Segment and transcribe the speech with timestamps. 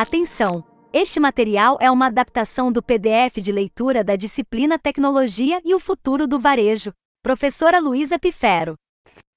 [0.00, 0.64] Atenção!
[0.94, 6.26] Este material é uma adaptação do PDF de leitura da disciplina Tecnologia e o Futuro
[6.26, 6.90] do Varejo.
[7.22, 8.76] Professora Luísa Pifero.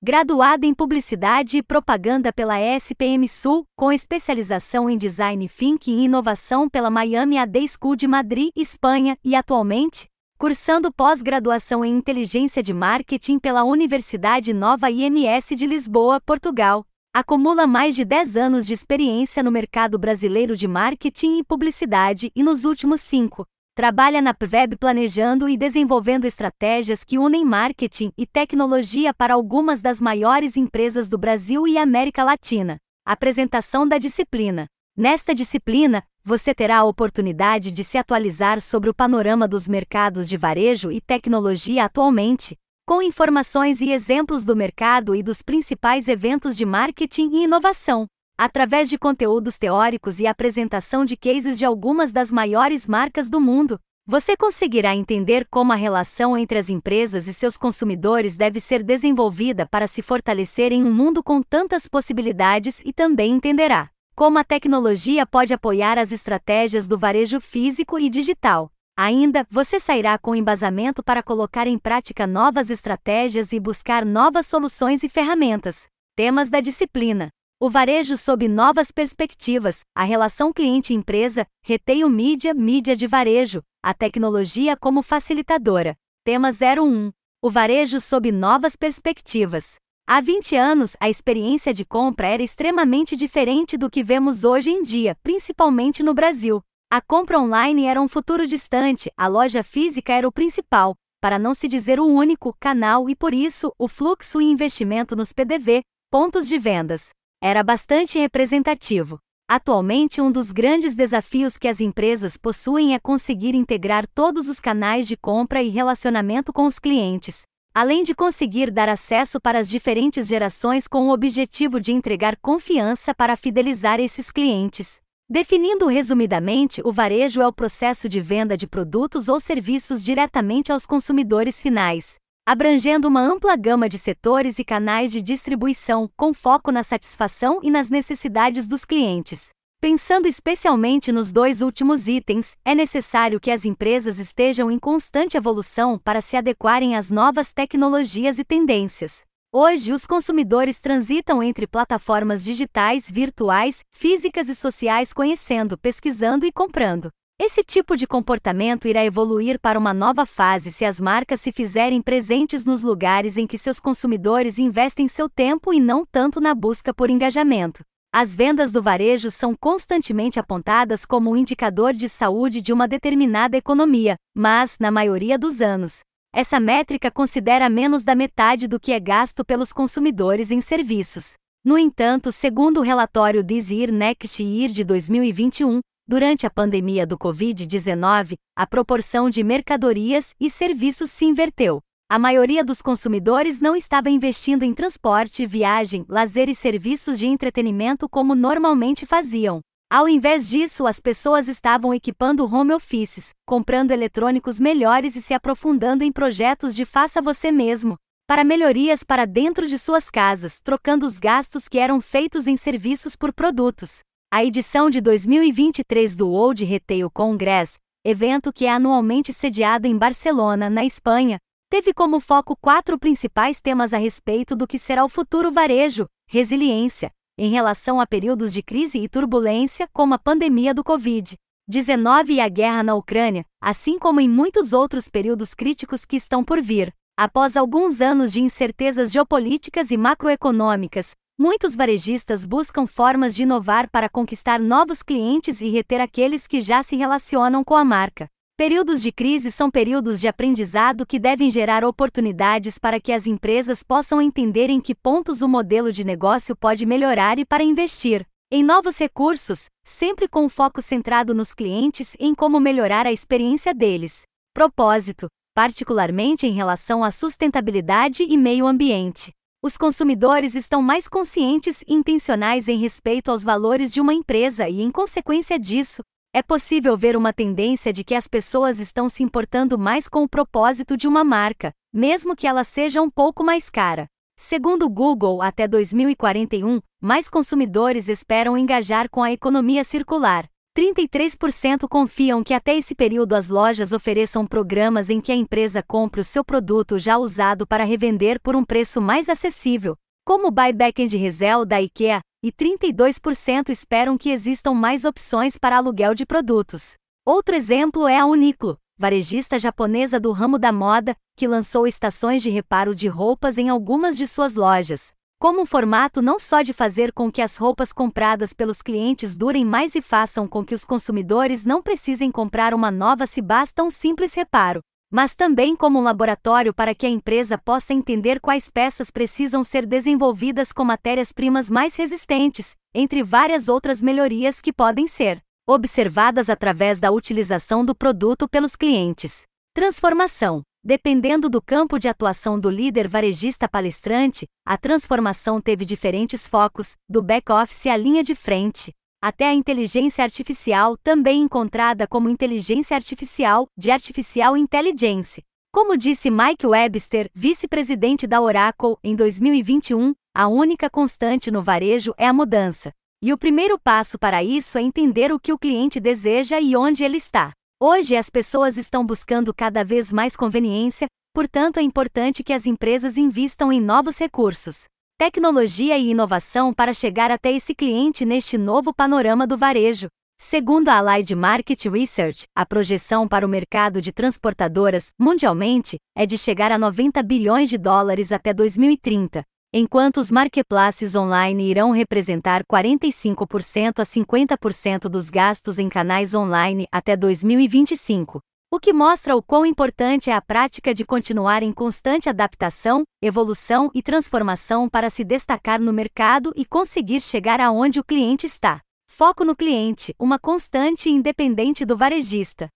[0.01, 6.69] Graduada em Publicidade e Propaganda pela SPM Sul, com especialização em Design Thinking e Inovação
[6.69, 10.07] pela Miami AD School de Madrid, Espanha, e atualmente,
[10.37, 16.85] cursando pós-graduação em Inteligência de Marketing pela Universidade Nova IMS de Lisboa, Portugal.
[17.15, 22.41] Acumula mais de 10 anos de experiência no mercado brasileiro de marketing e publicidade e
[22.41, 23.45] nos últimos cinco,
[23.75, 29.99] Trabalha na PVEB planejando e desenvolvendo estratégias que unem marketing e tecnologia para algumas das
[29.99, 32.77] maiores empresas do Brasil e América Latina.
[33.03, 34.67] Apresentação da disciplina.
[34.95, 40.37] Nesta disciplina, você terá a oportunidade de se atualizar sobre o panorama dos mercados de
[40.37, 46.65] varejo e tecnologia atualmente, com informações e exemplos do mercado e dos principais eventos de
[46.65, 48.05] marketing e inovação
[48.37, 53.79] através de conteúdos teóricos e apresentação de cases de algumas das maiores marcas do mundo.
[54.05, 59.65] Você conseguirá entender como a relação entre as empresas e seus consumidores deve ser desenvolvida
[59.65, 65.25] para se fortalecer em um mundo com tantas possibilidades e também entenderá como a tecnologia
[65.25, 68.72] pode apoiar as estratégias do varejo físico e digital.
[68.95, 75.03] Ainda, você sairá com embasamento para colocar em prática novas estratégias e buscar novas soluções
[75.03, 75.87] e ferramentas.
[76.15, 83.07] Temas da disciplina: o varejo sob novas perspectivas, a relação cliente-empresa, reteio mídia, mídia de
[83.07, 85.95] varejo, a tecnologia como facilitadora.
[86.23, 87.11] Tema 01.
[87.41, 89.77] O varejo sob novas perspectivas.
[90.05, 94.83] Há 20 anos, a experiência de compra era extremamente diferente do que vemos hoje em
[94.83, 96.61] dia, principalmente no Brasil.
[96.93, 101.55] A compra online era um futuro distante, a loja física era o principal, para não
[101.55, 106.47] se dizer o único, canal e por isso, o fluxo e investimento nos PDV, pontos
[106.47, 107.09] de vendas,
[107.41, 109.17] era bastante representativo.
[109.49, 115.07] Atualmente, um dos grandes desafios que as empresas possuem é conseguir integrar todos os canais
[115.07, 117.41] de compra e relacionamento com os clientes,
[117.73, 123.15] além de conseguir dar acesso para as diferentes gerações com o objetivo de entregar confiança
[123.15, 125.01] para fidelizar esses clientes.
[125.33, 130.85] Definindo resumidamente, o varejo é o processo de venda de produtos ou serviços diretamente aos
[130.85, 132.17] consumidores finais,
[132.47, 137.71] abrangendo uma ampla gama de setores e canais de distribuição, com foco na satisfação e
[137.71, 139.49] nas necessidades dos clientes.
[139.81, 145.97] Pensando especialmente nos dois últimos itens, é necessário que as empresas estejam em constante evolução
[145.97, 149.23] para se adequarem às novas tecnologias e tendências.
[149.55, 157.09] Hoje, os consumidores transitam entre plataformas digitais, virtuais, físicas e sociais, conhecendo, pesquisando e comprando.
[157.39, 162.01] Esse tipo de comportamento irá evoluir para uma nova fase se as marcas se fizerem
[162.01, 166.91] presentes nos lugares em que seus consumidores investem seu tempo e não tanto na busca
[166.91, 167.83] por engajamento.
[168.11, 173.55] As vendas do varejo são constantemente apontadas como um indicador de saúde de uma determinada
[173.55, 175.99] economia, mas, na maioria dos anos,
[176.33, 181.33] essa métrica considera menos da metade do que é gasto pelos consumidores em serviços.
[181.63, 188.33] No entanto, segundo o relatório Year Next Year de 2021, Durante a pandemia do Covid-19,
[188.57, 191.79] a proporção de mercadorias e serviços se inverteu.
[192.09, 198.09] A maioria dos consumidores não estava investindo em transporte, viagem, lazer e serviços de entretenimento
[198.09, 199.61] como normalmente faziam.
[199.93, 206.03] Ao invés disso, as pessoas estavam equipando home offices, comprando eletrônicos melhores e se aprofundando
[206.03, 207.95] em projetos de faça você mesmo,
[208.27, 213.15] para melhorias para dentro de suas casas, trocando os gastos que eram feitos em serviços
[213.15, 213.99] por produtos.
[214.33, 220.71] A edição de 2023 do World Retail Congress, evento que é anualmente sediado em Barcelona,
[220.71, 221.37] na Espanha,
[221.69, 227.11] teve como foco quatro principais temas a respeito do que será o futuro varejo, resiliência,
[227.37, 232.47] em relação a períodos de crise e turbulência, como a pandemia do Covid-19 e a
[232.47, 236.93] guerra na Ucrânia, assim como em muitos outros períodos críticos que estão por vir.
[237.17, 244.07] Após alguns anos de incertezas geopolíticas e macroeconômicas, Muitos varejistas buscam formas de inovar para
[244.07, 248.29] conquistar novos clientes e reter aqueles que já se relacionam com a marca.
[248.55, 253.81] Períodos de crise são períodos de aprendizado que devem gerar oportunidades para que as empresas
[253.81, 258.63] possam entender em que pontos o modelo de negócio pode melhorar e para investir em
[258.63, 263.73] novos recursos, sempre com o foco centrado nos clientes e em como melhorar a experiência
[263.73, 264.21] deles.
[264.53, 269.31] Propósito, particularmente em relação à sustentabilidade e meio ambiente
[269.65, 274.81] os consumidores estão mais conscientes e intencionais em respeito aos valores de uma empresa e,
[274.81, 276.03] em consequência disso,
[276.35, 280.27] é possível ver uma tendência de que as pessoas estão se importando mais com o
[280.27, 284.07] propósito de uma marca, mesmo que ela seja um pouco mais cara.
[284.35, 290.49] Segundo o Google, até 2041, mais consumidores esperam engajar com a economia circular.
[290.75, 296.19] 33% confiam que até esse período as lojas ofereçam programas em que a empresa compre
[296.19, 299.95] o seu produto já usado para revender por um preço mais acessível,
[300.25, 305.77] como o buyback and resell da IKEA, e 32% esperam que existam mais opções para
[305.77, 306.95] aluguel de produtos.
[307.25, 312.49] Outro exemplo é a Uniqlo, varejista japonesa do ramo da moda, que lançou estações de
[312.49, 315.13] reparo de roupas em algumas de suas lojas.
[315.39, 319.63] Como um formato não só de fazer com que as roupas compradas pelos clientes durem
[319.63, 323.89] mais e façam com que os consumidores não precisem comprar uma nova se basta um
[323.89, 324.81] simples reparo,
[325.13, 329.85] mas também como um laboratório para que a empresa possa entender quais peças precisam ser
[329.85, 335.39] desenvolvidas com matérias-primas mais resistentes, entre várias outras melhorias que podem ser
[335.69, 339.43] observadas através da utilização do produto pelos clientes.
[339.75, 340.63] Transformação.
[340.83, 347.21] Dependendo do campo de atuação do líder varejista palestrante, a transformação teve diferentes focos, do
[347.21, 348.91] back-office à linha de frente,
[349.23, 355.41] até a inteligência artificial, também encontrada como inteligência artificial, de artificial intelligence.
[355.71, 362.27] Como disse Mike Webster, vice-presidente da Oracle, em 2021, a única constante no varejo é
[362.27, 362.91] a mudança.
[363.23, 367.05] E o primeiro passo para isso é entender o que o cliente deseja e onde
[367.05, 367.53] ele está.
[367.81, 373.15] Hoje as pessoas estão buscando cada vez mais conveniência, portanto é importante que as empresas
[373.15, 374.83] invistam em novos recursos,
[375.23, 380.09] tecnologia e inovação para chegar até esse cliente neste novo panorama do varejo.
[380.37, 386.37] Segundo a Allied Market Research, a projeção para o mercado de transportadoras, mundialmente, é de
[386.37, 393.99] chegar a 90 bilhões de dólares até 2030, enquanto os marketplaces online irão representar 45%
[393.99, 398.41] a 50% dos gastos em canais online até 2025.
[398.73, 403.91] O que mostra o quão importante é a prática de continuar em constante adaptação, evolução
[403.93, 408.81] e transformação para se destacar no mercado e conseguir chegar aonde o cliente está.
[409.07, 412.67] Foco no cliente, uma constante independente do varejista.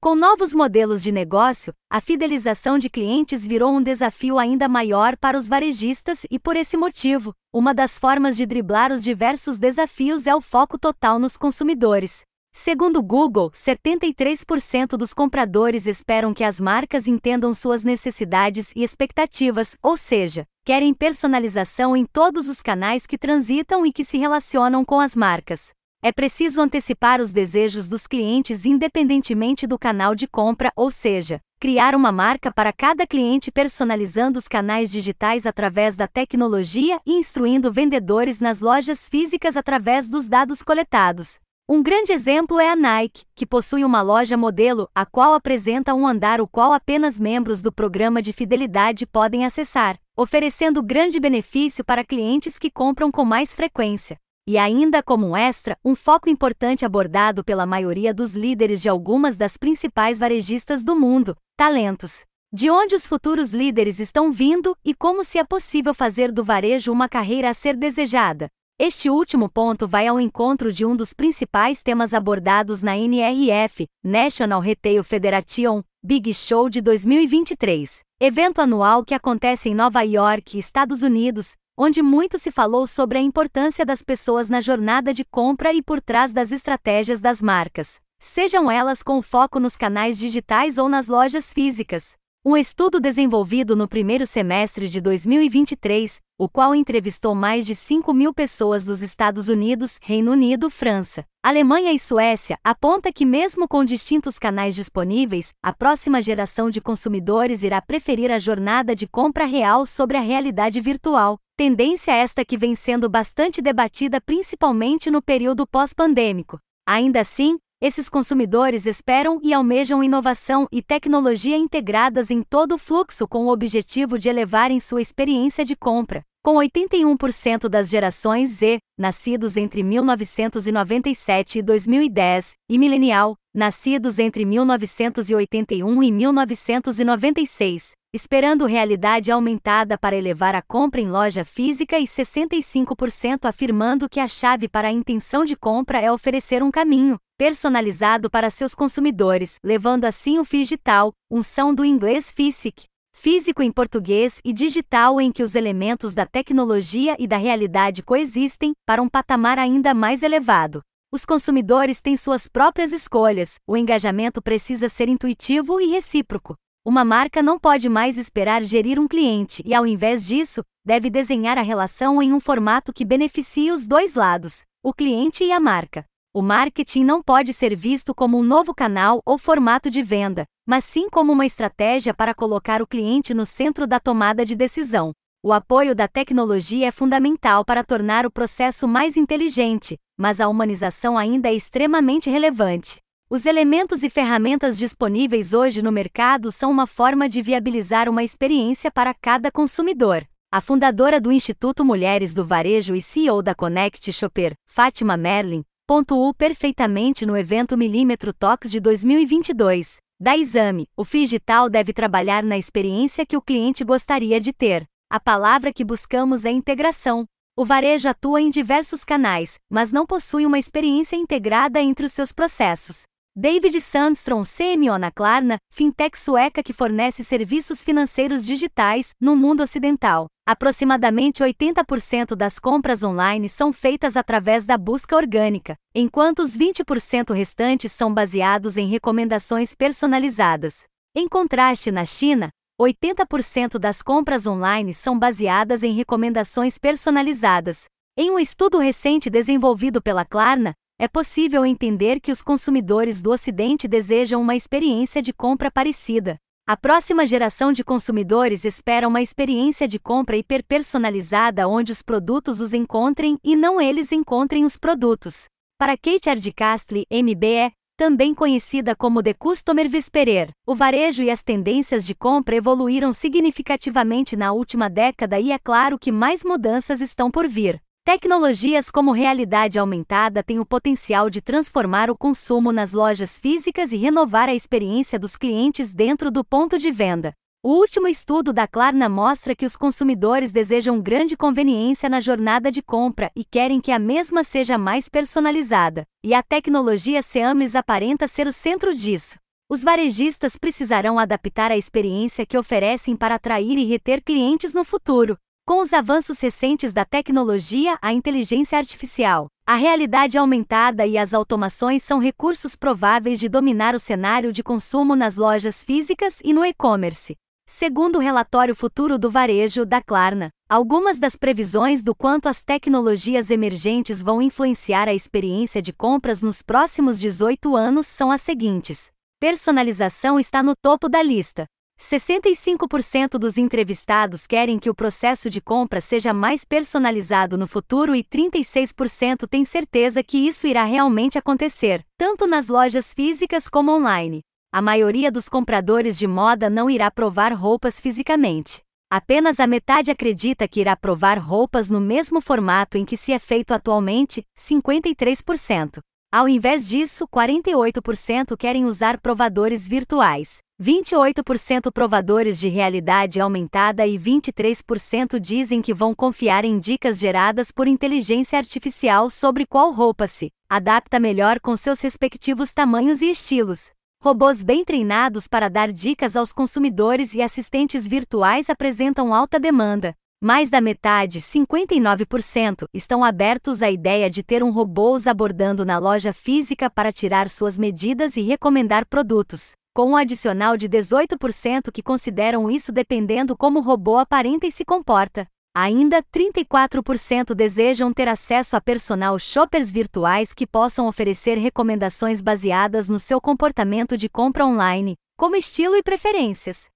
[0.00, 5.36] Com novos modelos de negócio, a fidelização de clientes virou um desafio ainda maior para
[5.36, 10.34] os varejistas e, por esse motivo, uma das formas de driblar os diversos desafios é
[10.34, 12.24] o foco total nos consumidores.
[12.56, 19.96] Segundo Google, 73% dos compradores esperam que as marcas entendam suas necessidades e expectativas, ou
[19.96, 25.16] seja, querem personalização em todos os canais que transitam e que se relacionam com as
[25.16, 25.72] marcas.
[26.00, 31.94] É preciso antecipar os desejos dos clientes independentemente do canal de compra, ou seja, criar
[31.94, 38.38] uma marca para cada cliente personalizando os canais digitais através da tecnologia e instruindo vendedores
[38.38, 41.43] nas lojas físicas através dos dados coletados.
[41.66, 46.06] Um grande exemplo é a Nike, que possui uma loja modelo, a qual apresenta um
[46.06, 52.04] andar o qual apenas membros do programa de fidelidade podem acessar, oferecendo grande benefício para
[52.04, 54.18] clientes que compram com mais frequência.
[54.46, 59.34] E ainda como um extra, um foco importante abordado pela maioria dos líderes de algumas
[59.34, 62.26] das principais varejistas do mundo: talentos.
[62.52, 66.92] De onde os futuros líderes estão vindo e como se é possível fazer do varejo
[66.92, 68.50] uma carreira a ser desejada.
[68.76, 74.60] Este último ponto vai ao encontro de um dos principais temas abordados na NRF, National
[74.60, 81.52] Retail Federation, Big Show de 2023, evento anual que acontece em Nova York, Estados Unidos,
[81.78, 86.00] onde muito se falou sobre a importância das pessoas na jornada de compra e por
[86.00, 91.52] trás das estratégias das marcas, sejam elas com foco nos canais digitais ou nas lojas
[91.52, 92.16] físicas.
[92.46, 98.34] Um estudo desenvolvido no primeiro semestre de 2023, o qual entrevistou mais de 5 mil
[98.34, 104.38] pessoas dos Estados Unidos, Reino Unido, França, Alemanha e Suécia, aponta que, mesmo com distintos
[104.38, 110.18] canais disponíveis, a próxima geração de consumidores irá preferir a jornada de compra real sobre
[110.18, 111.38] a realidade virtual.
[111.56, 116.58] Tendência esta que vem sendo bastante debatida principalmente no período pós-pandêmico.
[116.86, 123.28] Ainda assim, esses consumidores esperam e almejam inovação e tecnologia integradas em todo o fluxo
[123.28, 126.22] com o objetivo de elevarem sua experiência de compra.
[126.42, 136.02] Com 81% das gerações Z, nascidos entre 1997 e 2010, e millennial, nascidos entre 1981
[136.02, 144.08] e 1996, esperando realidade aumentada para elevar a compra em loja física e 65% afirmando
[144.08, 148.74] que a chave para a intenção de compra é oferecer um caminho personalizado para seus
[148.74, 155.32] consumidores, levando assim o digital, unção do inglês FISIC, físico em português e digital em
[155.32, 160.80] que os elementos da tecnologia e da realidade coexistem, para um patamar ainda mais elevado.
[161.12, 166.54] Os consumidores têm suas próprias escolhas, o engajamento precisa ser intuitivo e recíproco.
[166.84, 171.56] Uma marca não pode mais esperar gerir um cliente e, ao invés disso, deve desenhar
[171.56, 176.04] a relação em um formato que beneficie os dois lados, o cliente e a marca.
[176.36, 180.82] O marketing não pode ser visto como um novo canal ou formato de venda, mas
[180.82, 185.12] sim como uma estratégia para colocar o cliente no centro da tomada de decisão.
[185.44, 191.16] O apoio da tecnologia é fundamental para tornar o processo mais inteligente, mas a humanização
[191.16, 192.96] ainda é extremamente relevante.
[193.30, 198.90] Os elementos e ferramentas disponíveis hoje no mercado são uma forma de viabilizar uma experiência
[198.90, 200.26] para cada consumidor.
[200.50, 206.32] A fundadora do Instituto Mulheres do Varejo e CEO da Connect Shopper, Fátima Merlin, pontuou
[206.32, 209.98] perfeitamente no evento Milímetro Talks de 2022.
[210.18, 214.86] Da Exame, o Figital deve trabalhar na experiência que o cliente gostaria de ter.
[215.10, 217.26] A palavra que buscamos é integração.
[217.56, 222.32] O varejo atua em diversos canais, mas não possui uma experiência integrada entre os seus
[222.32, 223.02] processos.
[223.36, 230.26] David Sandstrom, CMO na Klarna, fintech sueca que fornece serviços financeiros digitais no mundo ocidental.
[230.46, 237.90] Aproximadamente 80% das compras online são feitas através da busca orgânica, enquanto os 20% restantes
[237.90, 240.84] são baseados em recomendações personalizadas.
[241.12, 242.50] Em contraste, na China,
[242.80, 247.86] 80% das compras online são baseadas em recomendações personalizadas.
[248.16, 253.88] Em um estudo recente desenvolvido pela Klarna, é possível entender que os consumidores do Ocidente
[253.88, 256.36] desejam uma experiência de compra parecida.
[256.66, 262.72] A próxima geração de consumidores espera uma experiência de compra hiperpersonalizada onde os produtos os
[262.72, 265.44] encontrem e não eles encontrem os produtos.
[265.78, 272.06] Para Kate Ardicastli, MBE, também conhecida como The Customer Whisperer, o varejo e as tendências
[272.06, 277.46] de compra evoluíram significativamente na última década e é claro que mais mudanças estão por
[277.46, 277.78] vir.
[278.06, 283.96] Tecnologias como realidade aumentada têm o potencial de transformar o consumo nas lojas físicas e
[283.96, 287.32] renovar a experiência dos clientes dentro do ponto de venda.
[287.64, 292.82] O último estudo da Klarna mostra que os consumidores desejam grande conveniência na jornada de
[292.82, 298.46] compra e querem que a mesma seja mais personalizada, e a tecnologia Seamless aparenta ser
[298.46, 299.38] o centro disso.
[299.66, 305.38] Os varejistas precisarão adaptar a experiência que oferecem para atrair e reter clientes no futuro,
[305.66, 312.02] com os avanços recentes da tecnologia, a inteligência artificial, a realidade aumentada e as automações
[312.02, 317.34] são recursos prováveis de dominar o cenário de consumo nas lojas físicas e no e-commerce.
[317.66, 323.50] Segundo o relatório Futuro do Varejo da Klarna, algumas das previsões do quanto as tecnologias
[323.50, 330.38] emergentes vão influenciar a experiência de compras nos próximos 18 anos são as seguintes: personalização
[330.38, 331.64] está no topo da lista.
[332.00, 338.22] 65% dos entrevistados querem que o processo de compra seja mais personalizado no futuro e
[338.22, 344.40] 36% têm certeza que isso irá realmente acontecer, tanto nas lojas físicas como online.
[344.72, 348.82] A maioria dos compradores de moda não irá provar roupas fisicamente.
[349.08, 353.38] Apenas a metade acredita que irá provar roupas no mesmo formato em que se é
[353.38, 356.00] feito atualmente, 53%.
[356.32, 365.38] Ao invés disso, 48% querem usar provadores virtuais, 28% provadores de realidade aumentada e 23%
[365.38, 371.20] dizem que vão confiar em dicas geradas por inteligência artificial sobre qual roupa se adapta
[371.20, 373.92] melhor com seus respectivos tamanhos e estilos.
[374.20, 380.12] Robôs bem treinados para dar dicas aos consumidores e assistentes virtuais apresentam alta demanda.
[380.42, 385.98] Mais da metade, 59%, estão abertos à ideia de ter um robô os abordando na
[385.98, 392.02] loja física para tirar suas medidas e recomendar produtos, com um adicional de 18% que
[392.02, 395.46] consideram isso dependendo como o robô aparenta e se comporta.
[395.72, 403.20] Ainda, 34% desejam ter acesso a personal shoppers virtuais que possam oferecer recomendações baseadas no
[403.20, 406.86] seu comportamento de compra online, como estilo e preferências.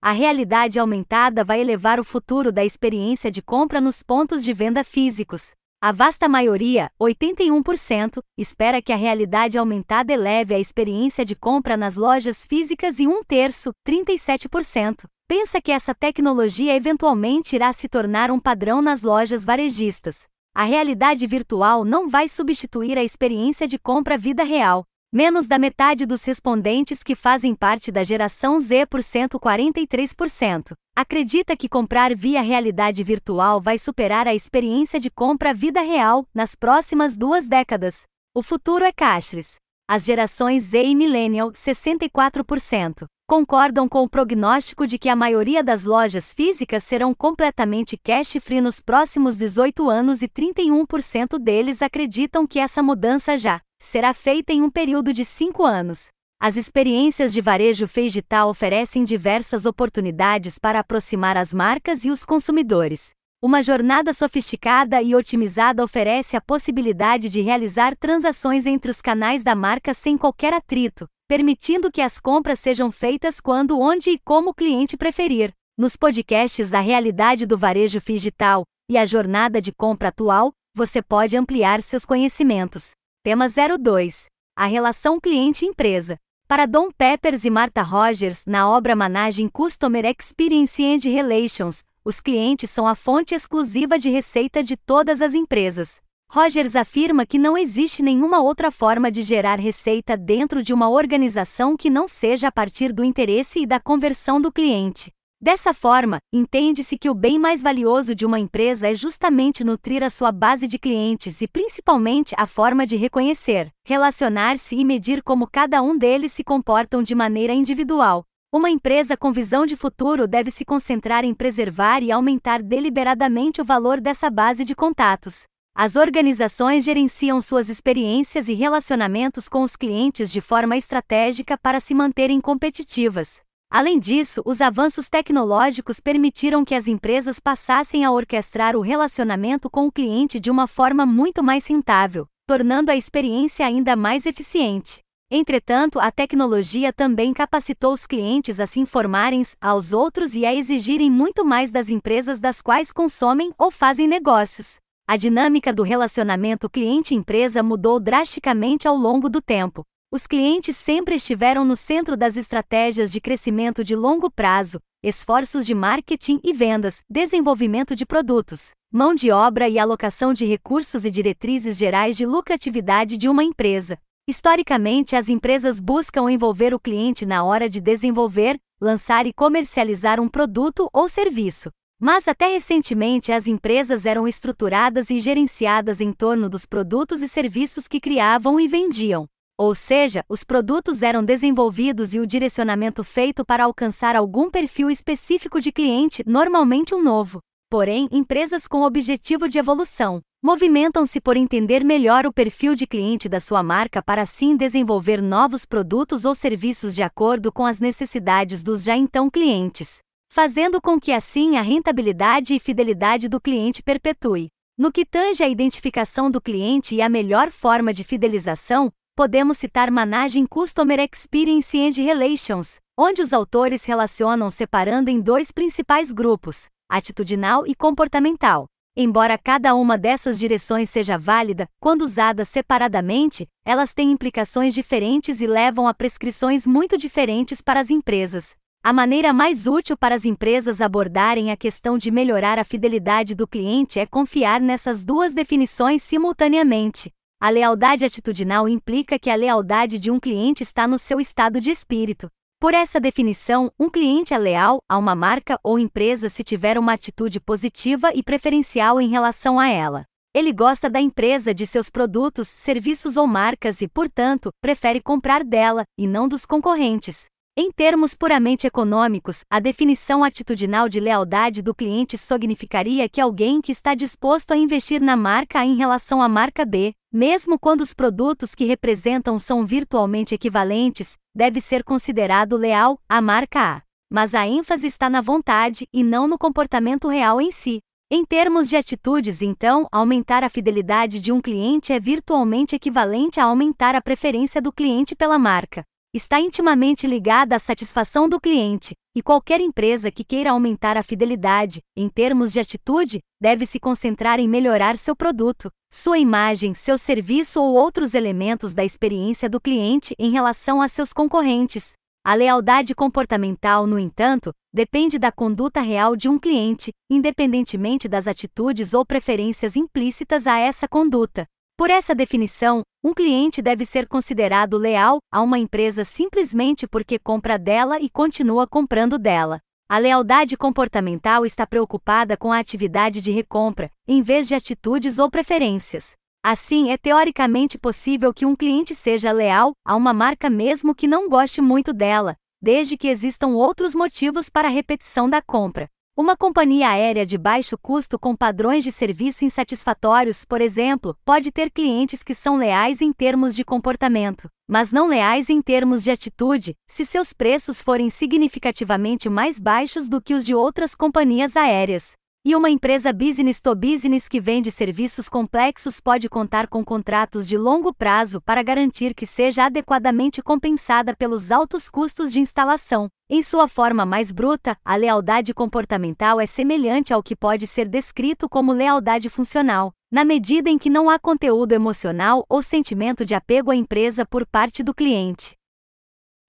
[0.00, 4.82] A realidade aumentada vai elevar o futuro da experiência de compra nos pontos de venda
[4.82, 5.57] físicos.
[5.80, 11.94] A vasta maioria, 81%, espera que a realidade aumentada eleve a experiência de compra nas
[11.94, 18.40] lojas físicas e um terço, 37%, pensa que essa tecnologia eventualmente irá se tornar um
[18.40, 20.26] padrão nas lojas varejistas.
[20.52, 26.04] A realidade virtual não vai substituir a experiência de compra vida real, Menos da metade
[26.04, 33.02] dos respondentes que fazem parte da geração Z por 143%, acredita que comprar via realidade
[33.02, 38.02] virtual vai superar a experiência de compra vida real nas próximas duas décadas.
[38.36, 39.54] O futuro é cashless.
[39.88, 45.84] As gerações Z e Millennial, 64%, concordam com o prognóstico de que a maioria das
[45.84, 52.82] lojas físicas serão completamente cash-free nos próximos 18 anos e 31% deles acreditam que essa
[52.82, 56.08] mudança já será feita em um período de cinco anos.
[56.40, 63.10] As experiências de varejo digital oferecem diversas oportunidades para aproximar as marcas e os consumidores.
[63.42, 69.54] Uma jornada sofisticada e otimizada oferece a possibilidade de realizar transações entre os canais da
[69.54, 74.54] marca sem qualquer atrito, permitindo que as compras sejam feitas quando, onde e como o
[74.54, 75.52] cliente preferir.
[75.76, 81.36] Nos podcasts da realidade do varejo digital e a jornada de compra atual, você pode
[81.36, 82.92] ampliar seus conhecimentos.
[83.22, 86.16] Tema 02: A relação cliente-empresa.
[86.48, 92.70] Para Dom Peppers e Martha Rogers, na obra Managing Customer Experience and Relations, os clientes
[92.70, 96.00] são a fonte exclusiva de receita de todas as empresas.
[96.30, 101.74] Rogers afirma que não existe nenhuma outra forma de gerar receita dentro de uma organização
[101.74, 105.10] que não seja a partir do interesse e da conversão do cliente.
[105.40, 110.10] Dessa forma, entende-se que o bem mais valioso de uma empresa é justamente nutrir a
[110.10, 115.80] sua base de clientes e principalmente a forma de reconhecer, relacionar-se e medir como cada
[115.80, 118.22] um deles se comportam de maneira individual.
[118.52, 123.64] Uma empresa com visão de futuro deve se concentrar em preservar e aumentar deliberadamente o
[123.64, 125.46] valor dessa base de contatos.
[125.80, 131.94] As organizações gerenciam suas experiências e relacionamentos com os clientes de forma estratégica para se
[131.94, 133.40] manterem competitivas.
[133.70, 139.86] Além disso, os avanços tecnológicos permitiram que as empresas passassem a orquestrar o relacionamento com
[139.86, 144.98] o cliente de uma forma muito mais rentável, tornando a experiência ainda mais eficiente.
[145.30, 151.08] Entretanto, a tecnologia também capacitou os clientes a se informarem aos outros e a exigirem
[151.08, 154.80] muito mais das empresas das quais consomem ou fazem negócios.
[155.10, 161.64] A dinâmica do relacionamento cliente-empresa mudou drasticamente ao longo do tempo, os clientes sempre estiveram
[161.64, 167.96] no centro das estratégias de crescimento de longo prazo, esforços de marketing e vendas, desenvolvimento
[167.96, 173.30] de produtos, mão de obra e alocação de recursos e diretrizes gerais de lucratividade de
[173.30, 173.98] uma empresa.
[174.28, 180.28] Historicamente, as empresas buscam envolver o cliente na hora de desenvolver, lançar e comercializar um
[180.28, 181.70] produto ou serviço.
[182.00, 187.88] Mas até recentemente as empresas eram estruturadas e gerenciadas em torno dos produtos e serviços
[187.88, 189.26] que criavam e vendiam.
[189.58, 195.60] Ou seja, os produtos eram desenvolvidos e o direcionamento feito para alcançar algum perfil específico
[195.60, 197.40] de cliente, normalmente um novo.
[197.68, 203.40] Porém, empresas com objetivo de evolução movimentam-se por entender melhor o perfil de cliente da
[203.40, 208.84] sua marca para assim desenvolver novos produtos ou serviços de acordo com as necessidades dos
[208.84, 209.98] já então clientes,
[210.38, 214.48] fazendo com que assim a rentabilidade e fidelidade do cliente perpetue.
[214.78, 219.90] No que tange à identificação do cliente e a melhor forma de fidelização, podemos citar
[219.90, 227.66] Managing Customer Experience and Relations, onde os autores relacionam separando em dois principais grupos, atitudinal
[227.66, 228.66] e comportamental.
[228.96, 235.46] Embora cada uma dessas direções seja válida, quando usadas separadamente, elas têm implicações diferentes e
[235.48, 238.54] levam a prescrições muito diferentes para as empresas.
[238.88, 243.46] A maneira mais útil para as empresas abordarem a questão de melhorar a fidelidade do
[243.46, 247.10] cliente é confiar nessas duas definições simultaneamente.
[247.38, 251.70] A lealdade atitudinal implica que a lealdade de um cliente está no seu estado de
[251.70, 252.30] espírito.
[252.58, 256.94] Por essa definição, um cliente é leal a uma marca ou empresa se tiver uma
[256.94, 260.04] atitude positiva e preferencial em relação a ela.
[260.34, 265.84] Ele gosta da empresa, de seus produtos, serviços ou marcas e, portanto, prefere comprar dela,
[265.98, 267.26] e não dos concorrentes.
[267.60, 273.72] Em termos puramente econômicos, a definição atitudinal de lealdade do cliente significaria que alguém que
[273.72, 277.92] está disposto a investir na marca A em relação à marca B, mesmo quando os
[277.92, 283.82] produtos que representam são virtualmente equivalentes, deve ser considerado leal à marca A.
[284.08, 287.80] Mas a ênfase está na vontade e não no comportamento real em si.
[288.08, 293.46] Em termos de atitudes, então, aumentar a fidelidade de um cliente é virtualmente equivalente a
[293.46, 299.22] aumentar a preferência do cliente pela marca está intimamente ligada à satisfação do cliente, e
[299.22, 304.48] qualquer empresa que queira aumentar a fidelidade, em termos de atitude, deve se concentrar em
[304.48, 310.30] melhorar seu produto, sua imagem, seu serviço ou outros elementos da experiência do cliente em
[310.30, 311.92] relação a seus concorrentes.
[312.24, 318.92] A lealdade comportamental, no entanto, depende da conduta real de um cliente, independentemente das atitudes
[318.92, 321.46] ou preferências implícitas a essa conduta.
[321.76, 327.58] Por essa definição, um cliente deve ser considerado leal a uma empresa simplesmente porque compra
[327.58, 329.60] dela e continua comprando dela.
[329.88, 335.30] A lealdade comportamental está preocupada com a atividade de recompra, em vez de atitudes ou
[335.30, 336.12] preferências.
[336.44, 341.30] Assim, é teoricamente possível que um cliente seja leal a uma marca mesmo que não
[341.30, 345.88] goste muito dela, desde que existam outros motivos para a repetição da compra.
[346.20, 351.70] Uma companhia aérea de baixo custo com padrões de serviço insatisfatórios, por exemplo, pode ter
[351.70, 356.74] clientes que são leais em termos de comportamento, mas não leais em termos de atitude,
[356.90, 362.17] se seus preços forem significativamente mais baixos do que os de outras companhias aéreas.
[362.44, 367.58] E uma empresa business to business que vende serviços complexos pode contar com contratos de
[367.58, 373.08] longo prazo para garantir que seja adequadamente compensada pelos altos custos de instalação.
[373.28, 378.48] Em sua forma mais bruta, a lealdade comportamental é semelhante ao que pode ser descrito
[378.48, 383.72] como lealdade funcional, na medida em que não há conteúdo emocional ou sentimento de apego
[383.72, 385.56] à empresa por parte do cliente.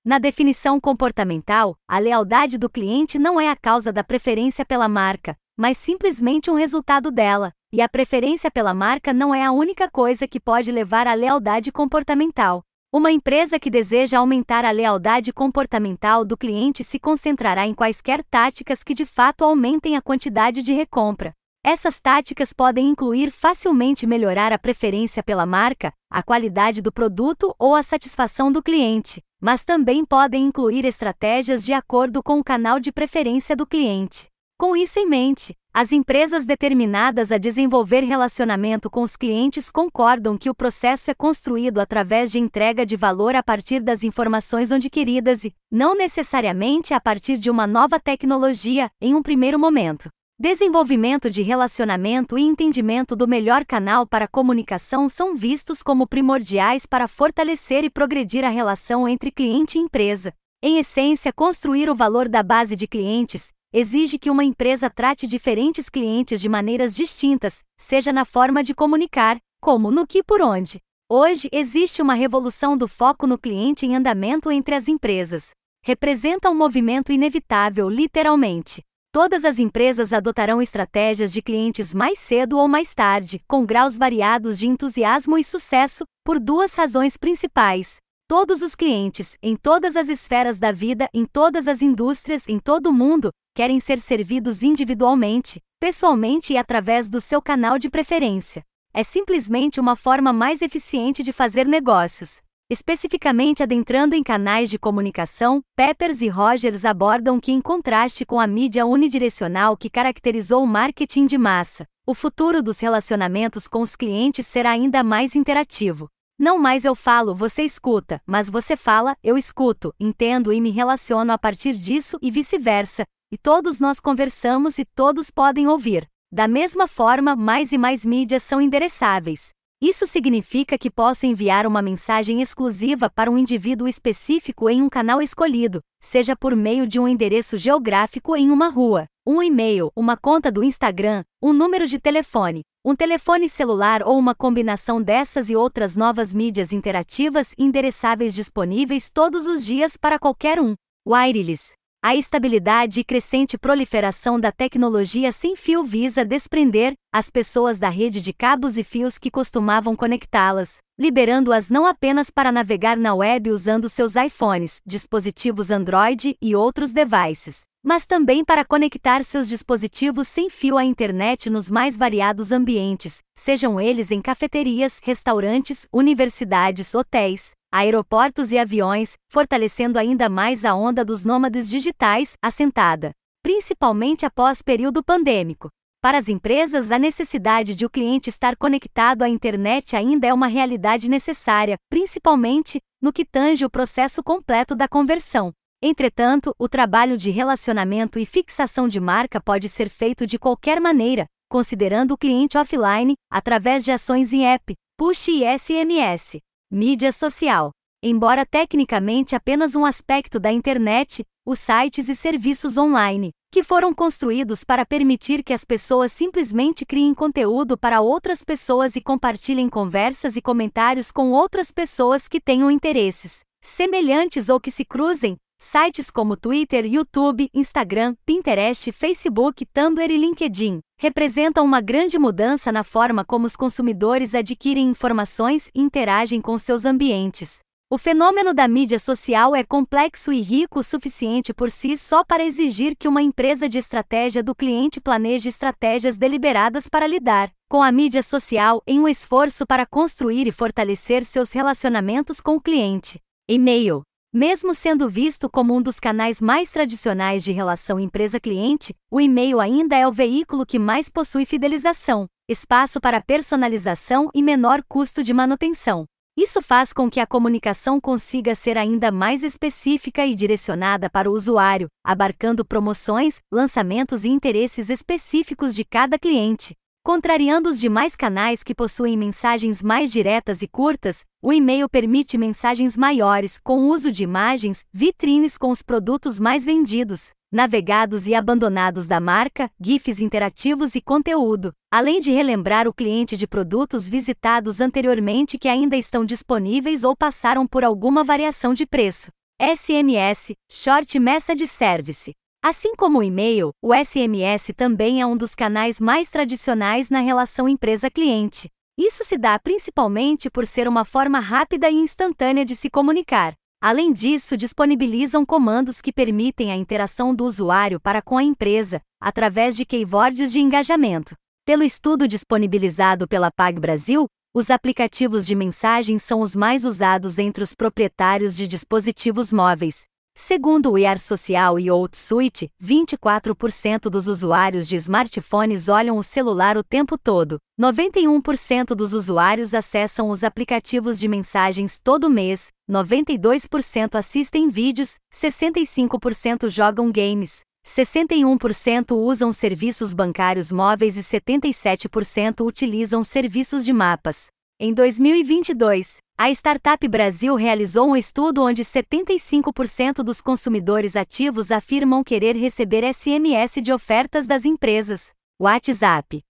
[0.06, 5.36] Na definição comportamental, a lealdade do cliente não é a causa da preferência pela marca,
[5.60, 10.26] mas simplesmente um resultado dela, e a preferência pela marca não é a única coisa
[10.26, 12.64] que pode levar à lealdade comportamental.
[12.94, 18.86] Uma empresa que deseja aumentar a lealdade comportamental do cliente se concentrará em quaisquer táticas
[18.86, 21.34] que de fato aumentem a quantidade de recompra.
[21.62, 27.76] Essas táticas podem incluir facilmente melhorar a preferência pela marca, a qualidade do produto ou
[27.76, 32.94] a satisfação do cliente, mas também podem incluir estratégias de acordo com o canal de
[32.94, 34.30] preferência do cliente.
[34.60, 40.50] Com isso em mente, as empresas determinadas a desenvolver relacionamento com os clientes concordam que
[40.50, 45.56] o processo é construído através de entrega de valor a partir das informações adquiridas e,
[45.72, 50.10] não necessariamente a partir de uma nova tecnologia, em um primeiro momento.
[50.38, 57.08] Desenvolvimento de relacionamento e entendimento do melhor canal para comunicação são vistos como primordiais para
[57.08, 60.34] fortalecer e progredir a relação entre cliente e empresa.
[60.62, 65.90] Em essência, construir o valor da base de clientes exige que uma empresa trate diferentes
[65.90, 70.80] clientes de maneiras distintas, seja na forma de comunicar, como no que e por onde.
[71.12, 75.52] Hoje existe uma revolução do foco no cliente em andamento entre as empresas.
[75.84, 78.82] Representa um movimento inevitável, literalmente.
[79.12, 84.60] Todas as empresas adotarão estratégias de clientes mais cedo ou mais tarde, com graus variados
[84.60, 87.98] de entusiasmo e sucesso, por duas razões principais.
[88.30, 92.92] Todos os clientes, em todas as esferas da vida, em todas as indústrias, em todo
[92.92, 98.62] o mundo, querem ser servidos individualmente, pessoalmente e através do seu canal de preferência.
[98.94, 102.40] É simplesmente uma forma mais eficiente de fazer negócios.
[102.70, 108.46] Especificamente adentrando em canais de comunicação, Peppers e Rogers abordam que, em contraste com a
[108.46, 114.46] mídia unidirecional que caracterizou o marketing de massa, o futuro dos relacionamentos com os clientes
[114.46, 116.08] será ainda mais interativo.
[116.40, 121.34] Não mais eu falo, você escuta, mas você fala, eu escuto, entendo e me relaciono
[121.34, 126.08] a partir disso e vice-versa, e todos nós conversamos e todos podem ouvir.
[126.32, 129.50] Da mesma forma, mais e mais mídias são endereçáveis.
[129.82, 135.22] Isso significa que posso enviar uma mensagem exclusiva para um indivíduo específico em um canal
[135.22, 140.52] escolhido, seja por meio de um endereço geográfico em uma rua, um e-mail, uma conta
[140.52, 145.96] do Instagram, um número de telefone, um telefone celular ou uma combinação dessas e outras
[145.96, 150.74] novas mídias interativas endereçáveis disponíveis todos os dias para qualquer um.
[151.08, 157.90] Wireless a estabilidade e crescente proliferação da tecnologia sem fio visa desprender as pessoas da
[157.90, 163.52] rede de cabos e fios que costumavam conectá-las, liberando-as não apenas para navegar na web
[163.52, 170.50] usando seus iPhones, dispositivos Android e outros devices, mas também para conectar seus dispositivos sem
[170.50, 178.52] fio à internet nos mais variados ambientes, sejam eles em cafeterias, restaurantes, universidades, hotéis, aeroportos
[178.52, 183.12] e aviões, fortalecendo ainda mais a onda dos nômades digitais, assentada,
[183.42, 185.70] principalmente após período pandêmico.
[186.02, 190.48] Para as empresas, a necessidade de o cliente estar conectado à internet ainda é uma
[190.48, 195.52] realidade necessária, principalmente no que tange o processo completo da conversão.
[195.82, 201.26] Entretanto, o trabalho de relacionamento e fixação de marca pode ser feito de qualquer maneira,
[201.50, 206.40] considerando o cliente offline, através de ações em app, push e SMS.
[206.70, 207.72] Mídia social.
[208.04, 214.66] Embora tecnicamente apenas um aspecto da internet, os sites e serviços online, que foram construídos
[214.66, 220.42] para permitir que as pessoas simplesmente criem conteúdo para outras pessoas e compartilhem conversas e
[220.42, 226.86] comentários com outras pessoas que tenham interesses semelhantes ou que se cruzem, Sites como Twitter,
[226.86, 233.58] YouTube, Instagram, Pinterest, Facebook, Tumblr e LinkedIn representam uma grande mudança na forma como os
[233.58, 237.60] consumidores adquirem informações e interagem com seus ambientes.
[237.92, 242.46] O fenômeno da mídia social é complexo e rico o suficiente por si só para
[242.46, 247.92] exigir que uma empresa de estratégia do cliente planeje estratégias deliberadas para lidar com a
[247.92, 253.20] mídia social em um esforço para construir e fortalecer seus relacionamentos com o cliente.
[253.50, 259.60] E-mail mesmo sendo visto como um dos canais mais tradicionais de relação empresa-cliente, o e-mail
[259.60, 265.34] ainda é o veículo que mais possui fidelização, espaço para personalização e menor custo de
[265.34, 266.06] manutenção.
[266.38, 271.34] Isso faz com que a comunicação consiga ser ainda mais específica e direcionada para o
[271.34, 276.76] usuário, abarcando promoções, lançamentos e interesses específicos de cada cliente.
[277.10, 282.96] Contrariando os demais canais que possuem mensagens mais diretas e curtas, o e-mail permite mensagens
[282.96, 289.20] maiores com uso de imagens, vitrines com os produtos mais vendidos, navegados e abandonados da
[289.20, 295.68] marca, GIFs interativos e conteúdo, além de relembrar o cliente de produtos visitados anteriormente que
[295.68, 299.32] ainda estão disponíveis ou passaram por alguma variação de preço.
[299.60, 305.98] SMS Short Message Service Assim como o e-mail, o SMS também é um dos canais
[305.98, 308.70] mais tradicionais na relação empresa-cliente.
[308.98, 313.54] Isso se dá principalmente por ser uma forma rápida e instantânea de se comunicar.
[313.82, 319.78] Além disso, disponibilizam comandos que permitem a interação do usuário para com a empresa, através
[319.78, 321.36] de keywords de engajamento.
[321.66, 327.64] Pelo estudo disponibilizado pela Pag Brasil, os aplicativos de mensagem são os mais usados entre
[327.64, 330.09] os proprietários de dispositivos móveis,
[330.42, 336.82] Segundo o IAR Social e Outsuite, 24% dos usuários de smartphones olham o celular o
[336.82, 345.16] tempo todo, 91% dos usuários acessam os aplicativos de mensagens todo mês, 92% assistem vídeos,
[345.32, 354.48] 65% jogam games, 61% usam serviços bancários móveis e 77% utilizam serviços de mapas.
[354.80, 362.56] Em 2022, a Startup Brasil realizou um estudo onde 75% dos consumidores ativos afirmam querer
[362.56, 365.34] receber SMS de ofertas das empresas.
[365.62, 366.42] WhatsApp.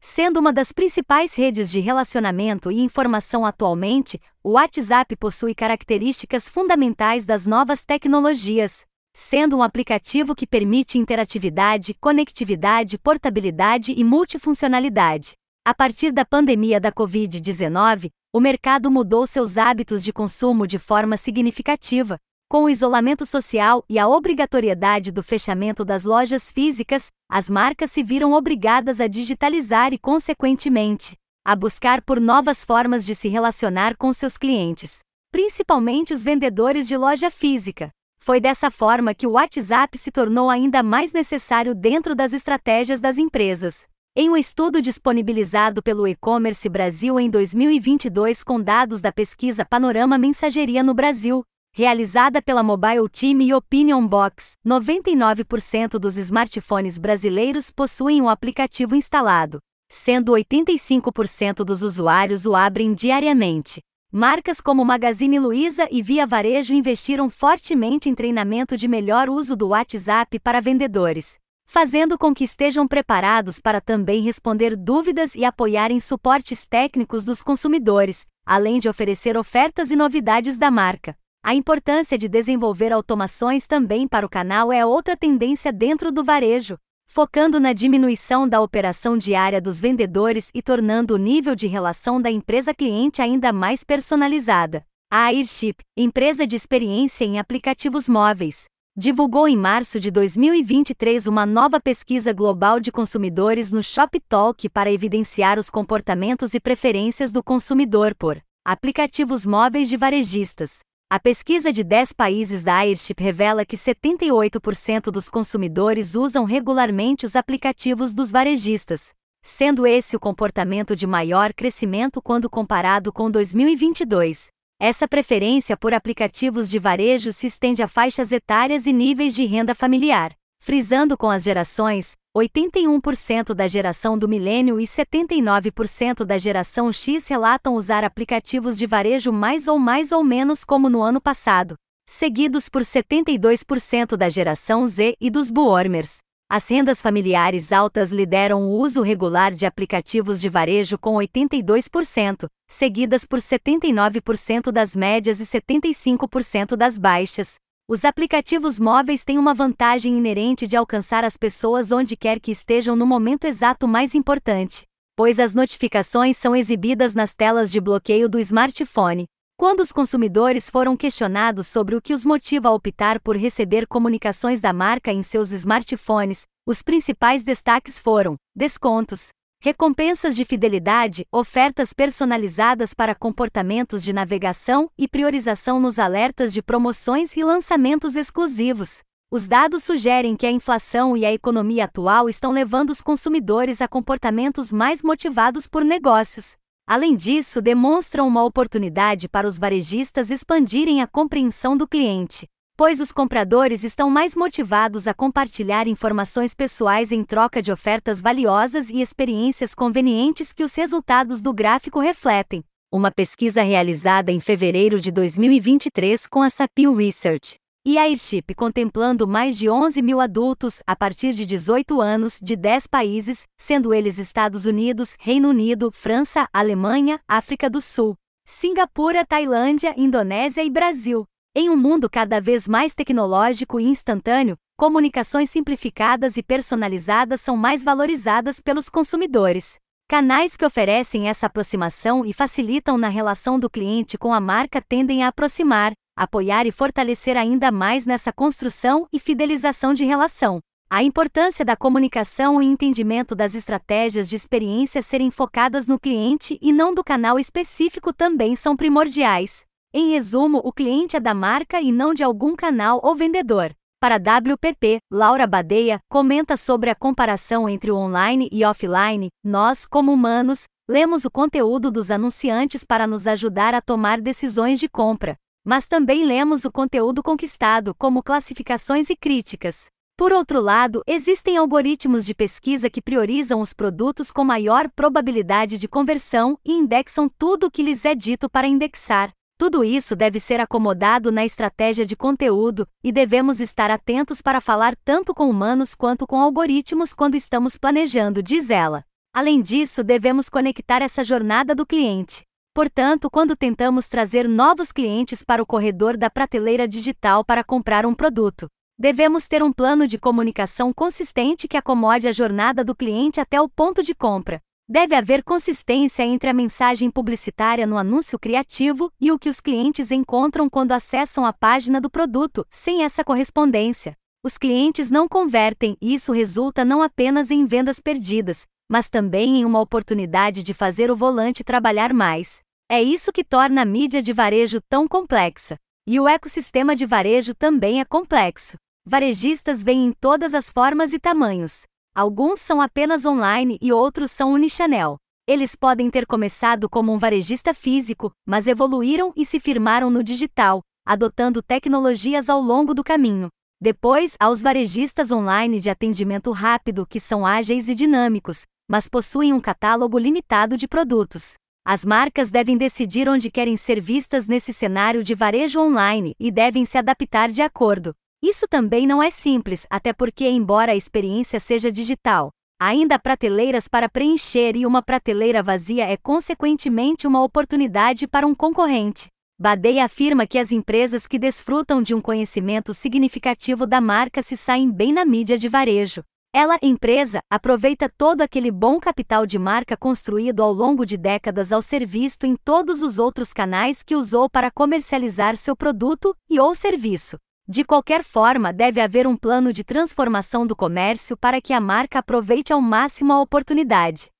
[0.00, 7.24] Sendo uma das principais redes de relacionamento e informação atualmente, o WhatsApp possui características fundamentais
[7.24, 8.84] das novas tecnologias,
[9.14, 15.36] sendo um aplicativo que permite interatividade, conectividade, portabilidade e multifuncionalidade.
[15.68, 21.14] A partir da pandemia da Covid-19, o mercado mudou seus hábitos de consumo de forma
[21.18, 22.16] significativa.
[22.48, 28.02] Com o isolamento social e a obrigatoriedade do fechamento das lojas físicas, as marcas se
[28.02, 31.14] viram obrigadas a digitalizar e, consequentemente,
[31.46, 35.00] a buscar por novas formas de se relacionar com seus clientes,
[35.30, 37.90] principalmente os vendedores de loja física.
[38.18, 43.18] Foi dessa forma que o WhatsApp se tornou ainda mais necessário dentro das estratégias das
[43.18, 43.86] empresas.
[44.20, 50.82] Em um estudo disponibilizado pelo E-Commerce Brasil em 2022 com dados da pesquisa Panorama Mensageria
[50.82, 58.28] no Brasil, realizada pela Mobile Team e Opinion Box, 99% dos smartphones brasileiros possuem um
[58.28, 63.78] aplicativo instalado, sendo 85% dos usuários o abrem diariamente.
[64.10, 69.68] Marcas como Magazine Luiza e Via Varejo investiram fortemente em treinamento de melhor uso do
[69.68, 76.66] WhatsApp para vendedores fazendo com que estejam preparados para também responder dúvidas e apoiarem suportes
[76.66, 81.14] técnicos dos consumidores, além de oferecer ofertas e novidades da marca.
[81.44, 86.78] A importância de desenvolver automações também para o canal é outra tendência dentro do varejo,
[87.06, 92.30] focando na diminuição da operação diária dos vendedores e tornando o nível de relação da
[92.30, 94.82] empresa cliente ainda mais personalizada.
[95.10, 98.64] A Airship, empresa de experiência em aplicativos móveis,
[98.98, 105.56] divulgou em março de 2023 uma nova pesquisa global de consumidores no ShopTalk para evidenciar
[105.56, 110.80] os comportamentos e preferências do consumidor por aplicativos móveis de varejistas.
[111.08, 117.36] A pesquisa de 10 países da Airship revela que 78% dos consumidores usam regularmente os
[117.36, 124.48] aplicativos dos varejistas, sendo esse o comportamento de maior crescimento quando comparado com 2022.
[124.80, 129.74] Essa preferência por aplicativos de varejo se estende a faixas etárias e níveis de renda
[129.74, 137.26] familiar, frisando com as gerações, 81% da geração do milênio e 79% da geração X
[137.26, 141.74] relatam usar aplicativos de varejo mais ou mais ou menos como no ano passado,
[142.08, 146.18] seguidos por 72% da geração Z e dos boomers.
[146.50, 153.26] As rendas familiares altas lideram o uso regular de aplicativos de varejo com 82%, seguidas
[153.26, 157.56] por 79% das médias e 75% das baixas.
[157.86, 162.96] Os aplicativos móveis têm uma vantagem inerente de alcançar as pessoas onde quer que estejam
[162.96, 164.84] no momento exato mais importante,
[165.14, 169.26] pois as notificações são exibidas nas telas de bloqueio do smartphone,
[169.58, 174.60] quando os consumidores foram questionados sobre o que os motiva a optar por receber comunicações
[174.60, 182.94] da marca em seus smartphones, os principais destaques foram descontos, recompensas de fidelidade, ofertas personalizadas
[182.94, 189.00] para comportamentos de navegação e priorização nos alertas de promoções e lançamentos exclusivos.
[189.28, 193.88] Os dados sugerem que a inflação e a economia atual estão levando os consumidores a
[193.88, 196.56] comportamentos mais motivados por negócios.
[196.88, 202.48] Além disso, demonstram uma oportunidade para os varejistas expandirem a compreensão do cliente,
[202.78, 208.88] pois os compradores estão mais motivados a compartilhar informações pessoais em troca de ofertas valiosas
[208.88, 212.64] e experiências convenientes que os resultados do gráfico refletem.
[212.90, 217.58] Uma pesquisa realizada em fevereiro de 2023 com a Sapio Research
[217.90, 222.86] e Airship contemplando mais de 11 mil adultos a partir de 18 anos de 10
[222.86, 228.14] países, sendo eles Estados Unidos, Reino Unido, França, Alemanha, África do Sul,
[228.46, 231.24] Singapura, Tailândia, Indonésia e Brasil.
[231.56, 237.82] Em um mundo cada vez mais tecnológico e instantâneo, comunicações simplificadas e personalizadas são mais
[237.82, 239.78] valorizadas pelos consumidores.
[240.10, 245.22] Canais que oferecem essa aproximação e facilitam na relação do cliente com a marca tendem
[245.22, 250.60] a aproximar, apoiar e fortalecer ainda mais nessa construção e fidelização de relação.
[250.88, 256.72] A importância da comunicação e entendimento das estratégias de experiência serem focadas no cliente e
[256.72, 259.66] não do canal específico também são primordiais.
[259.92, 263.74] Em resumo, o cliente é da marca e não de algum canal ou vendedor.
[264.00, 269.28] Para WPP, Laura Badeia comenta sobre a comparação entre o online e offline.
[269.44, 274.88] Nós, como humanos, lemos o conteúdo dos anunciantes para nos ajudar a tomar decisões de
[274.88, 275.36] compra
[275.68, 279.88] mas também lemos o conteúdo conquistado, como classificações e críticas.
[280.16, 285.86] Por outro lado, existem algoritmos de pesquisa que priorizam os produtos com maior probabilidade de
[285.86, 289.30] conversão e indexam tudo o que lhes é dito para indexar.
[289.58, 294.94] Tudo isso deve ser acomodado na estratégia de conteúdo, e devemos estar atentos para falar
[295.04, 299.04] tanto com humanos quanto com algoritmos quando estamos planejando, diz ela.
[299.34, 302.44] Além disso, devemos conectar essa jornada do cliente.
[302.72, 308.14] Portanto, quando tentamos trazer novos clientes para o corredor da prateleira digital para comprar um
[308.14, 313.60] produto, devemos ter um plano de comunicação consistente que acomode a jornada do cliente até
[313.60, 314.60] o ponto de compra.
[314.90, 320.10] Deve haver consistência entre a mensagem publicitária no anúncio criativo e o que os clientes
[320.10, 322.66] encontram quando acessam a página do produto.
[322.70, 328.64] Sem essa correspondência, os clientes não convertem e isso resulta não apenas em vendas perdidas,
[328.90, 332.60] mas também em uma oportunidade de fazer o volante trabalhar mais.
[332.90, 335.76] É isso que torna a mídia de varejo tão complexa.
[336.08, 338.78] E o ecossistema de varejo também é complexo.
[339.06, 341.82] Varejistas vêm em todas as formas e tamanhos.
[342.18, 345.18] Alguns são apenas online e outros são unichannel.
[345.46, 350.82] Eles podem ter começado como um varejista físico, mas evoluíram e se firmaram no digital,
[351.06, 353.46] adotando tecnologias ao longo do caminho.
[353.80, 359.52] Depois, há os varejistas online de atendimento rápido que são ágeis e dinâmicos, mas possuem
[359.52, 361.52] um catálogo limitado de produtos.
[361.86, 366.84] As marcas devem decidir onde querem ser vistas nesse cenário de varejo online e devem
[366.84, 368.12] se adaptar de acordo.
[368.42, 373.88] Isso também não é simples, até porque, embora a experiência seja digital, ainda há prateleiras
[373.88, 379.26] para preencher e uma prateleira vazia é consequentemente uma oportunidade para um concorrente.
[379.60, 384.88] Badei afirma que as empresas que desfrutam de um conhecimento significativo da marca se saem
[384.88, 386.22] bem na mídia de varejo.
[386.54, 391.82] Ela, empresa, aproveita todo aquele bom capital de marca construído ao longo de décadas ao
[391.82, 396.72] ser visto em todos os outros canais que usou para comercializar seu produto e ou
[396.72, 397.36] serviço.
[397.70, 402.20] De qualquer forma, deve haver um plano de transformação do comércio para que a marca
[402.20, 404.30] aproveite ao máximo a oportunidade.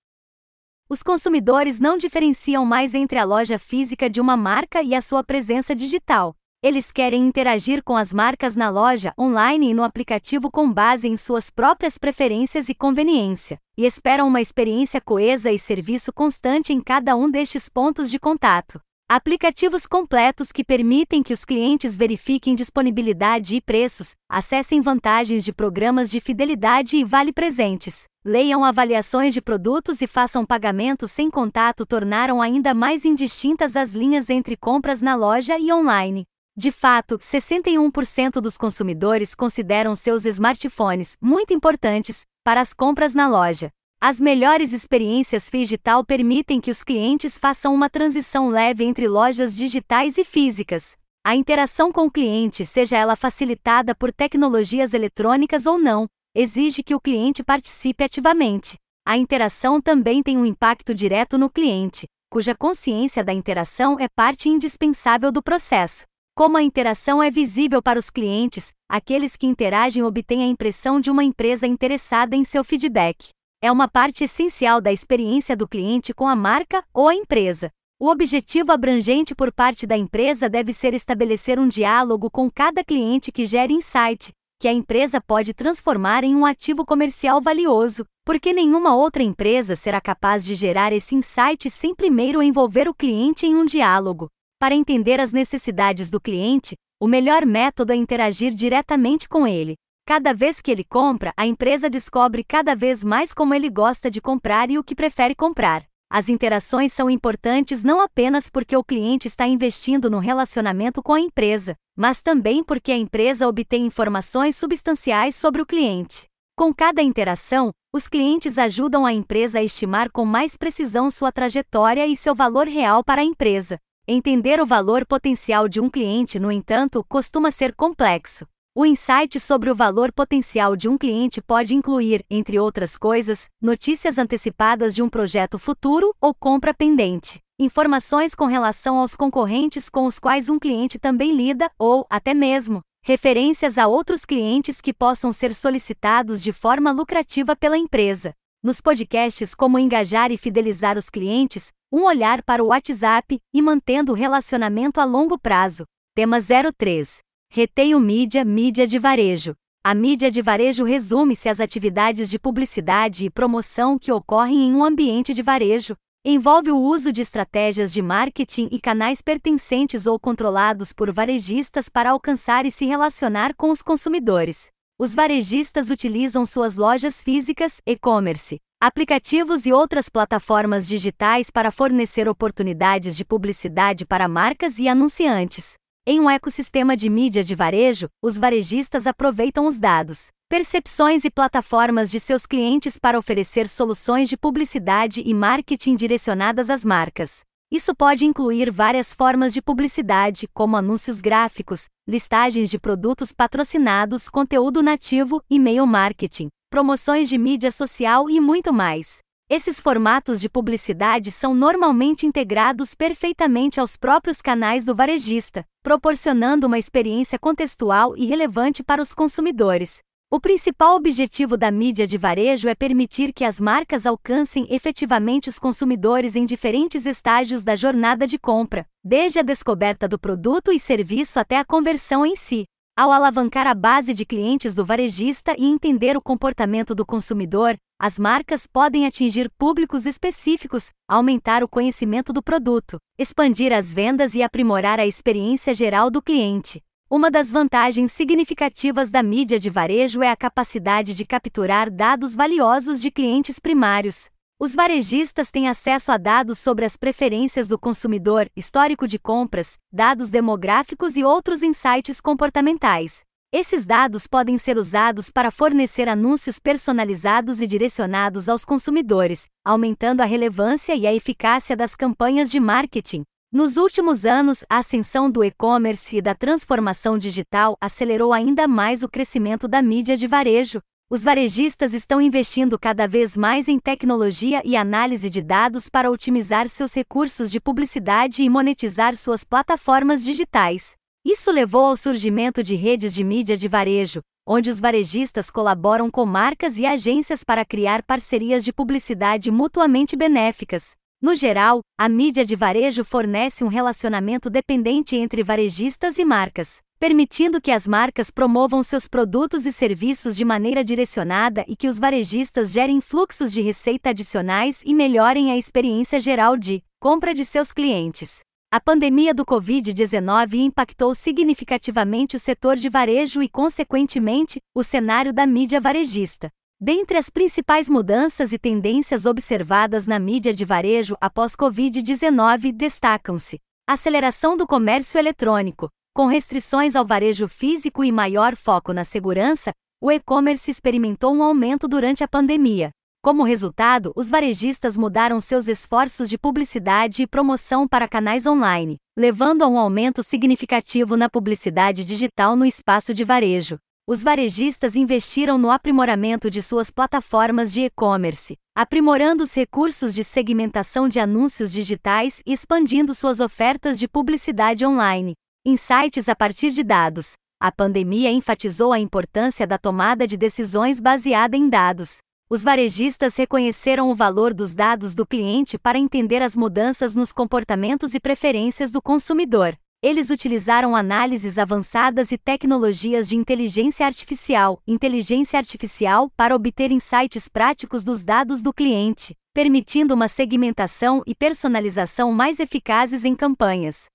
[0.89, 5.23] Os consumidores não diferenciam mais entre a loja física de uma marca e a sua
[5.23, 6.35] presença digital.
[6.63, 11.15] Eles querem interagir com as marcas na loja, online e no aplicativo com base em
[11.15, 17.15] suas próprias preferências e conveniência, e esperam uma experiência coesa e serviço constante em cada
[17.15, 18.81] um destes pontos de contato.
[19.11, 26.11] Aplicativos completos que permitem que os clientes verifiquem disponibilidade e preços, acessem vantagens de programas
[26.11, 32.75] de fidelidade e vale-presentes, leiam avaliações de produtos e façam pagamentos sem contato tornaram ainda
[32.75, 36.27] mais indistintas as linhas entre compras na loja e online.
[36.55, 43.71] De fato, 61% dos consumidores consideram seus smartphones muito importantes para as compras na loja.
[44.01, 50.17] As melhores experiências digital permitem que os clientes façam uma transição leve entre lojas digitais
[50.17, 50.97] e físicas.
[51.27, 56.95] A interação com o cliente, seja ela facilitada por tecnologias eletrônicas ou não, exige que
[56.95, 58.77] o cliente participe ativamente.
[59.05, 64.49] A interação também tem um impacto direto no cliente, cuja consciência da interação é parte
[64.49, 66.05] indispensável do processo.
[66.37, 71.11] Como a interação é visível para os clientes, aqueles que interagem obtêm a impressão de
[71.11, 73.31] uma empresa interessada em seu feedback.
[73.61, 77.71] É uma parte essencial da experiência do cliente com a marca ou a empresa.
[78.01, 83.33] O objetivo abrangente por parte da empresa deve ser estabelecer um diálogo com cada cliente
[83.33, 84.31] que gere insight,
[84.61, 90.01] que a empresa pode transformar em um ativo comercial valioso, porque nenhuma outra empresa será
[90.01, 94.29] capaz de gerar esse insight sem primeiro envolver o cliente em um diálogo.
[94.61, 99.75] Para entender as necessidades do cliente, o melhor método é interagir diretamente com ele.
[100.09, 104.23] Cada vez que ele compra, a empresa descobre cada vez mais como ele gosta de
[104.23, 105.85] comprar e o que prefere comprar.
[106.11, 111.21] As interações são importantes não apenas porque o cliente está investindo no relacionamento com a
[111.21, 116.25] empresa, mas também porque a empresa obtém informações substanciais sobre o cliente.
[116.57, 122.07] Com cada interação, os clientes ajudam a empresa a estimar com mais precisão sua trajetória
[122.07, 123.77] e seu valor real para a empresa.
[124.09, 128.47] Entender o valor potencial de um cliente, no entanto, costuma ser complexo.
[128.81, 134.19] O insight sobre o valor potencial de um cliente pode incluir, entre outras coisas, notícias
[134.19, 140.21] antecipadas de um projeto futuro ou compra pendente, informações com relação aos concorrentes com os
[140.21, 145.53] quais um cliente também lida ou, até mesmo, referências a outros clientes que possam ser
[145.53, 148.33] solicitados de forma lucrativa pela empresa.
[148.63, 154.13] Nos podcasts Como Engajar e Fidelizar os Clientes, um olhar para o WhatsApp e mantendo
[154.13, 155.83] o relacionamento a longo prazo.
[156.15, 157.27] Tema 03
[157.59, 159.53] Reteio mídia, mídia de varejo.
[159.83, 164.85] A mídia de varejo resume-se às atividades de publicidade e promoção que ocorrem em um
[164.85, 165.97] ambiente de varejo.
[166.25, 172.11] Envolve o uso de estratégias de marketing e canais pertencentes ou controlados por varejistas para
[172.11, 174.69] alcançar e se relacionar com os consumidores.
[174.97, 183.17] Os varejistas utilizam suas lojas físicas, e-commerce, aplicativos e outras plataformas digitais para fornecer oportunidades
[183.17, 185.79] de publicidade para marcas e anunciantes.
[186.11, 192.11] Em um ecossistema de mídia de varejo, os varejistas aproveitam os dados, percepções e plataformas
[192.11, 197.41] de seus clientes para oferecer soluções de publicidade e marketing direcionadas às marcas.
[197.71, 204.83] Isso pode incluir várias formas de publicidade, como anúncios gráficos, listagens de produtos patrocinados, conteúdo
[204.83, 209.19] nativo, e-mail marketing, promoções de mídia social e muito mais.
[209.51, 216.79] Esses formatos de publicidade são normalmente integrados perfeitamente aos próprios canais do varejista, proporcionando uma
[216.79, 220.01] experiência contextual e relevante para os consumidores.
[220.31, 225.59] O principal objetivo da mídia de varejo é permitir que as marcas alcancem efetivamente os
[225.59, 231.41] consumidores em diferentes estágios da jornada de compra, desde a descoberta do produto e serviço
[231.41, 232.67] até a conversão em si.
[232.99, 238.19] Ao alavancar a base de clientes do varejista e entender o comportamento do consumidor, as
[238.19, 244.99] marcas podem atingir públicos específicos, aumentar o conhecimento do produto, expandir as vendas e aprimorar
[244.99, 246.83] a experiência geral do cliente.
[247.09, 253.01] Uma das vantagens significativas da mídia de varejo é a capacidade de capturar dados valiosos
[253.01, 254.29] de clientes primários,
[254.61, 260.31] os varejistas têm acesso a dados sobre as preferências do consumidor, histórico de compras, dados
[260.31, 263.23] demográficos e outros insights comportamentais.
[263.53, 270.27] Esses dados podem ser usados para fornecer anúncios personalizados e direcionados aos consumidores, aumentando a
[270.27, 273.23] relevância e a eficácia das campanhas de marketing.
[273.51, 279.09] Nos últimos anos, a ascensão do e-commerce e da transformação digital acelerou ainda mais o
[279.09, 284.77] crescimento da mídia de varejo, os varejistas estão investindo cada vez mais em tecnologia e
[284.77, 290.93] análise de dados para otimizar seus recursos de publicidade e monetizar suas plataformas digitais.
[291.25, 296.27] Isso levou ao surgimento de redes de mídia de varejo, onde os varejistas colaboram com
[296.27, 300.93] marcas e agências para criar parcerias de publicidade mutuamente benéficas.
[301.23, 307.61] No geral, a mídia de varejo fornece um relacionamento dependente entre varejistas e marcas permitindo
[307.61, 312.73] que as marcas promovam seus produtos e serviços de maneira direcionada e que os varejistas
[312.73, 318.41] gerem fluxos de receita adicionais e melhorem a experiência geral de compra de seus clientes.
[318.71, 325.47] A pandemia do Covid-19 impactou significativamente o setor de varejo e, consequentemente, o cenário da
[325.47, 326.51] mídia varejista.
[326.81, 334.57] Dentre as principais mudanças e tendências observadas na mídia de varejo após Covid-19 destacam-se: aceleração
[334.57, 335.89] do comércio eletrônico,
[336.19, 339.71] com restrições ao varejo físico e maior foco na segurança,
[340.03, 342.91] o e-commerce experimentou um aumento durante a pandemia.
[343.23, 349.63] Como resultado, os varejistas mudaram seus esforços de publicidade e promoção para canais online, levando
[349.63, 353.79] a um aumento significativo na publicidade digital no espaço de varejo.
[354.05, 361.09] Os varejistas investiram no aprimoramento de suas plataformas de e-commerce, aprimorando os recursos de segmentação
[361.09, 365.35] de anúncios digitais e expandindo suas ofertas de publicidade online.
[365.71, 367.33] Insights a partir de dados.
[367.61, 372.21] A pandemia enfatizou a importância da tomada de decisões baseada em dados.
[372.49, 378.15] Os varejistas reconheceram o valor dos dados do cliente para entender as mudanças nos comportamentos
[378.15, 379.77] e preferências do consumidor.
[380.03, 388.03] Eles utilizaram análises avançadas e tecnologias de inteligência artificial, inteligência artificial para obter insights práticos
[388.03, 394.07] dos dados do cliente, permitindo uma segmentação e personalização mais eficazes em campanhas.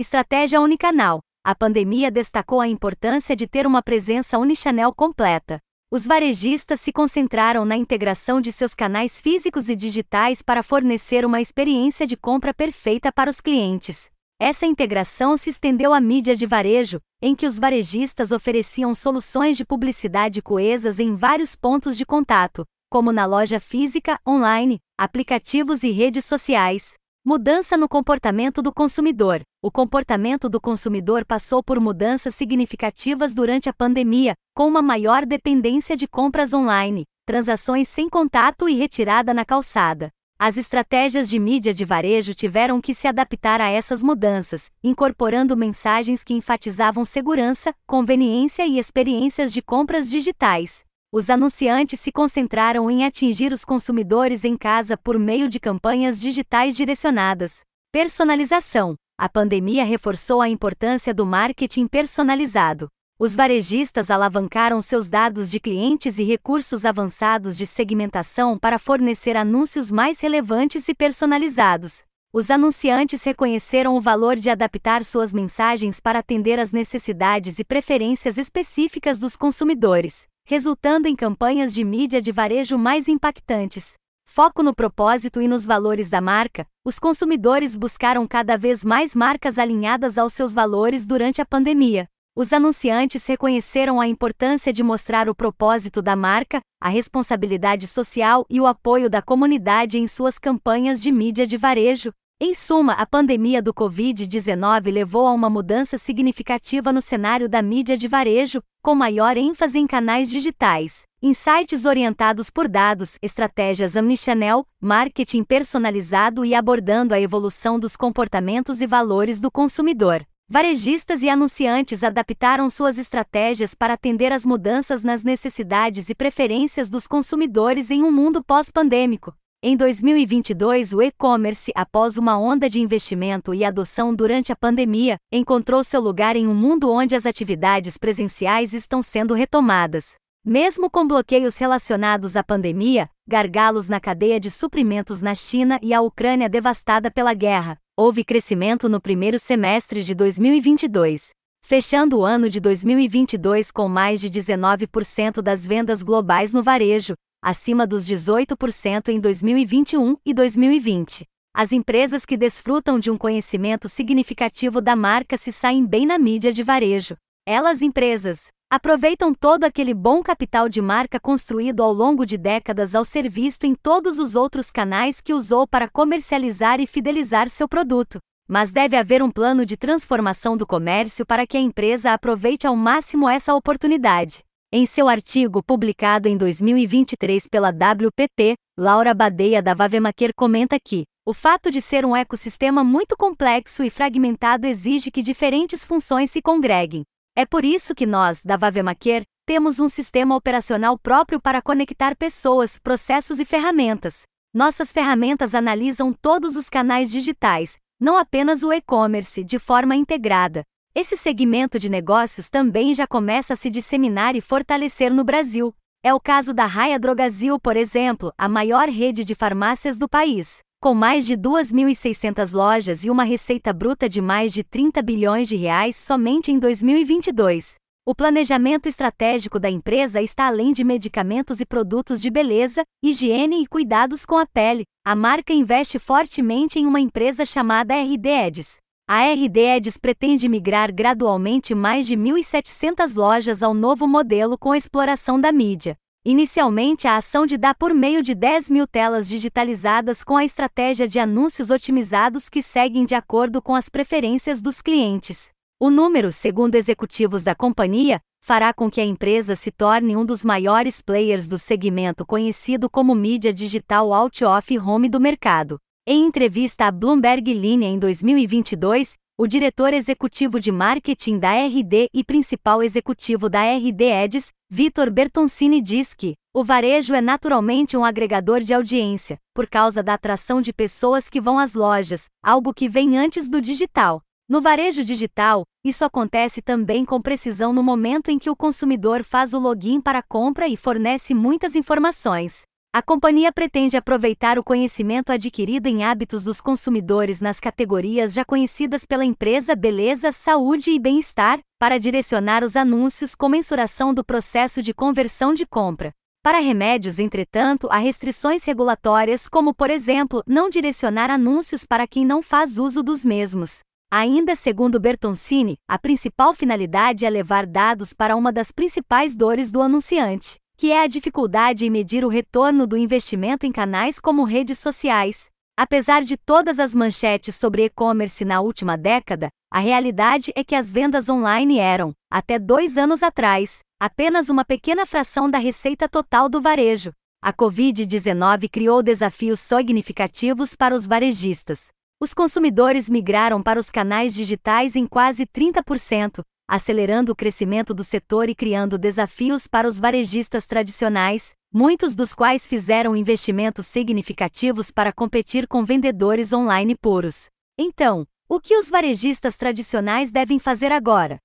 [0.00, 1.18] Estratégia unicanal.
[1.44, 5.58] A pandemia destacou a importância de ter uma presença unichannel completa.
[5.90, 11.40] Os varejistas se concentraram na integração de seus canais físicos e digitais para fornecer uma
[11.40, 14.08] experiência de compra perfeita para os clientes.
[14.40, 19.64] Essa integração se estendeu à mídia de varejo, em que os varejistas ofereciam soluções de
[19.64, 26.24] publicidade coesas em vários pontos de contato, como na loja física, online, aplicativos e redes
[26.24, 26.94] sociais.
[27.24, 29.42] Mudança no comportamento do consumidor.
[29.60, 35.96] O comportamento do consumidor passou por mudanças significativas durante a pandemia, com uma maior dependência
[35.96, 40.08] de compras online, transações sem contato e retirada na calçada.
[40.38, 46.22] As estratégias de mídia de varejo tiveram que se adaptar a essas mudanças, incorporando mensagens
[46.22, 50.87] que enfatizavam segurança, conveniência e experiências de compras digitais.
[51.10, 56.76] Os anunciantes se concentraram em atingir os consumidores em casa por meio de campanhas digitais
[56.76, 57.60] direcionadas.
[57.90, 58.94] Personalização.
[59.18, 62.88] A pandemia reforçou a importância do marketing personalizado.
[63.18, 69.90] Os varejistas alavancaram seus dados de clientes e recursos avançados de segmentação para fornecer anúncios
[69.90, 72.02] mais relevantes e personalizados.
[72.34, 78.36] Os anunciantes reconheceram o valor de adaptar suas mensagens para atender às necessidades e preferências
[78.36, 83.98] específicas dos consumidores, resultando em campanhas de mídia de varejo mais impactantes.
[84.26, 89.58] Foco no propósito e nos valores da marca, os consumidores buscaram cada vez mais marcas
[89.58, 92.08] alinhadas aos seus valores durante a pandemia.
[92.34, 98.58] Os anunciantes reconheceram a importância de mostrar o propósito da marca, a responsabilidade social e
[98.58, 102.10] o apoio da comunidade em suas campanhas de mídia de varejo.
[102.40, 107.96] Em suma, a pandemia do Covid-19 levou a uma mudança significativa no cenário da mídia
[107.96, 115.42] de varejo, com maior ênfase em canais digitais, insights orientados por dados, estratégias omnichannel, marketing
[115.42, 120.24] personalizado e abordando a evolução dos comportamentos e valores do consumidor.
[120.48, 127.08] Varejistas e anunciantes adaptaram suas estratégias para atender às mudanças nas necessidades e preferências dos
[127.08, 129.34] consumidores em um mundo pós-pandêmico.
[129.60, 135.82] Em 2022, o e-commerce, após uma onda de investimento e adoção durante a pandemia, encontrou
[135.82, 140.14] seu lugar em um mundo onde as atividades presenciais estão sendo retomadas.
[140.46, 146.00] Mesmo com bloqueios relacionados à pandemia, gargalos na cadeia de suprimentos na China e a
[146.00, 151.30] Ucrânia devastada pela guerra, houve crescimento no primeiro semestre de 2022,
[151.66, 157.14] fechando o ano de 2022 com mais de 19% das vendas globais no varejo,
[157.48, 161.24] acima dos 18% em 2021 e 2020.
[161.56, 166.52] As empresas que desfrutam de um conhecimento significativo da marca se saem bem na mídia
[166.52, 167.16] de varejo.
[167.46, 173.02] Elas empresas aproveitam todo aquele bom capital de marca construído ao longo de décadas ao
[173.02, 178.18] ser visto em todos os outros canais que usou para comercializar e fidelizar seu produto.
[178.46, 182.76] Mas deve haver um plano de transformação do comércio para que a empresa aproveite ao
[182.76, 184.44] máximo essa oportunidade.
[184.70, 191.32] Em seu artigo publicado em 2023 pela WPP, Laura Badeia da Vavemaker comenta que o
[191.32, 197.02] fato de ser um ecossistema muito complexo e fragmentado exige que diferentes funções se congreguem,
[197.34, 202.78] é por isso que nós, da Vavemaker, temos um sistema operacional próprio para conectar pessoas,
[202.78, 204.24] processos e ferramentas.
[204.52, 210.62] Nossas ferramentas analisam todos os canais digitais, não apenas o e-commerce, de forma integrada.
[211.00, 215.72] Esse segmento de negócios também já começa a se disseminar e fortalecer no Brasil.
[216.02, 220.58] É o caso da Raia Drogazil, por exemplo, a maior rede de farmácias do país.
[220.82, 225.54] Com mais de 2.600 lojas e uma receita bruta de mais de 30 bilhões de
[225.54, 227.76] reais somente em 2022.
[228.04, 233.68] O planejamento estratégico da empresa está além de medicamentos e produtos de beleza, higiene e
[233.68, 234.82] cuidados com a pele.
[235.06, 238.78] A marca investe fortemente em uma empresa chamada RD Eds.
[239.10, 244.76] A RD Eds pretende migrar gradualmente mais de 1.700 lojas ao novo modelo com a
[244.76, 245.96] exploração da mídia.
[246.26, 251.08] Inicialmente, a ação de dá por meio de 10 mil telas digitalizadas com a estratégia
[251.08, 255.48] de anúncios otimizados que seguem de acordo com as preferências dos clientes.
[255.80, 260.44] O número, segundo executivos da companhia, fará com que a empresa se torne um dos
[260.44, 265.78] maiores players do segmento conhecido como mídia digital out-of home do mercado.
[266.10, 272.24] Em entrevista à Bloomberg Linha em 2022, o diretor executivo de marketing da RD e
[272.24, 278.60] principal executivo da RD Eds, Vitor Bertoncini diz que o varejo é naturalmente um agregador
[278.60, 283.18] de audiência, por causa da atração de pessoas que vão às lojas, algo que vem
[283.18, 284.22] antes do digital.
[284.48, 289.52] No varejo digital, isso acontece também com precisão no momento em que o consumidor faz
[289.52, 292.62] o login para a compra e fornece muitas informações.
[292.90, 299.04] A companhia pretende aproveitar o conhecimento adquirido em hábitos dos consumidores nas categorias já conhecidas
[299.04, 304.94] pela empresa beleza, saúde e bem-estar, para direcionar os anúncios com mensuração do processo de
[304.94, 306.14] conversão de compra.
[306.42, 312.40] Para remédios, entretanto, há restrições regulatórias, como, por exemplo, não direcionar anúncios para quem não
[312.40, 313.80] faz uso dos mesmos.
[314.10, 319.82] Ainda segundo Bertoncini, a principal finalidade é levar dados para uma das principais dores do
[319.82, 324.78] anunciante, que é a dificuldade em medir o retorno do investimento em canais como redes
[324.78, 325.46] sociais.
[325.76, 330.92] Apesar de todas as manchetes sobre e-commerce na última década, a realidade é que as
[330.92, 336.60] vendas online eram, até dois anos atrás, apenas uma pequena fração da receita total do
[336.60, 337.12] varejo.
[337.42, 341.88] A Covid-19 criou desafios significativos para os varejistas.
[342.20, 348.50] Os consumidores migraram para os canais digitais em quase 30%, acelerando o crescimento do setor
[348.50, 355.66] e criando desafios para os varejistas tradicionais, muitos dos quais fizeram investimentos significativos para competir
[355.66, 357.48] com vendedores online puros.
[357.78, 361.38] Então, o que os varejistas tradicionais devem fazer agora?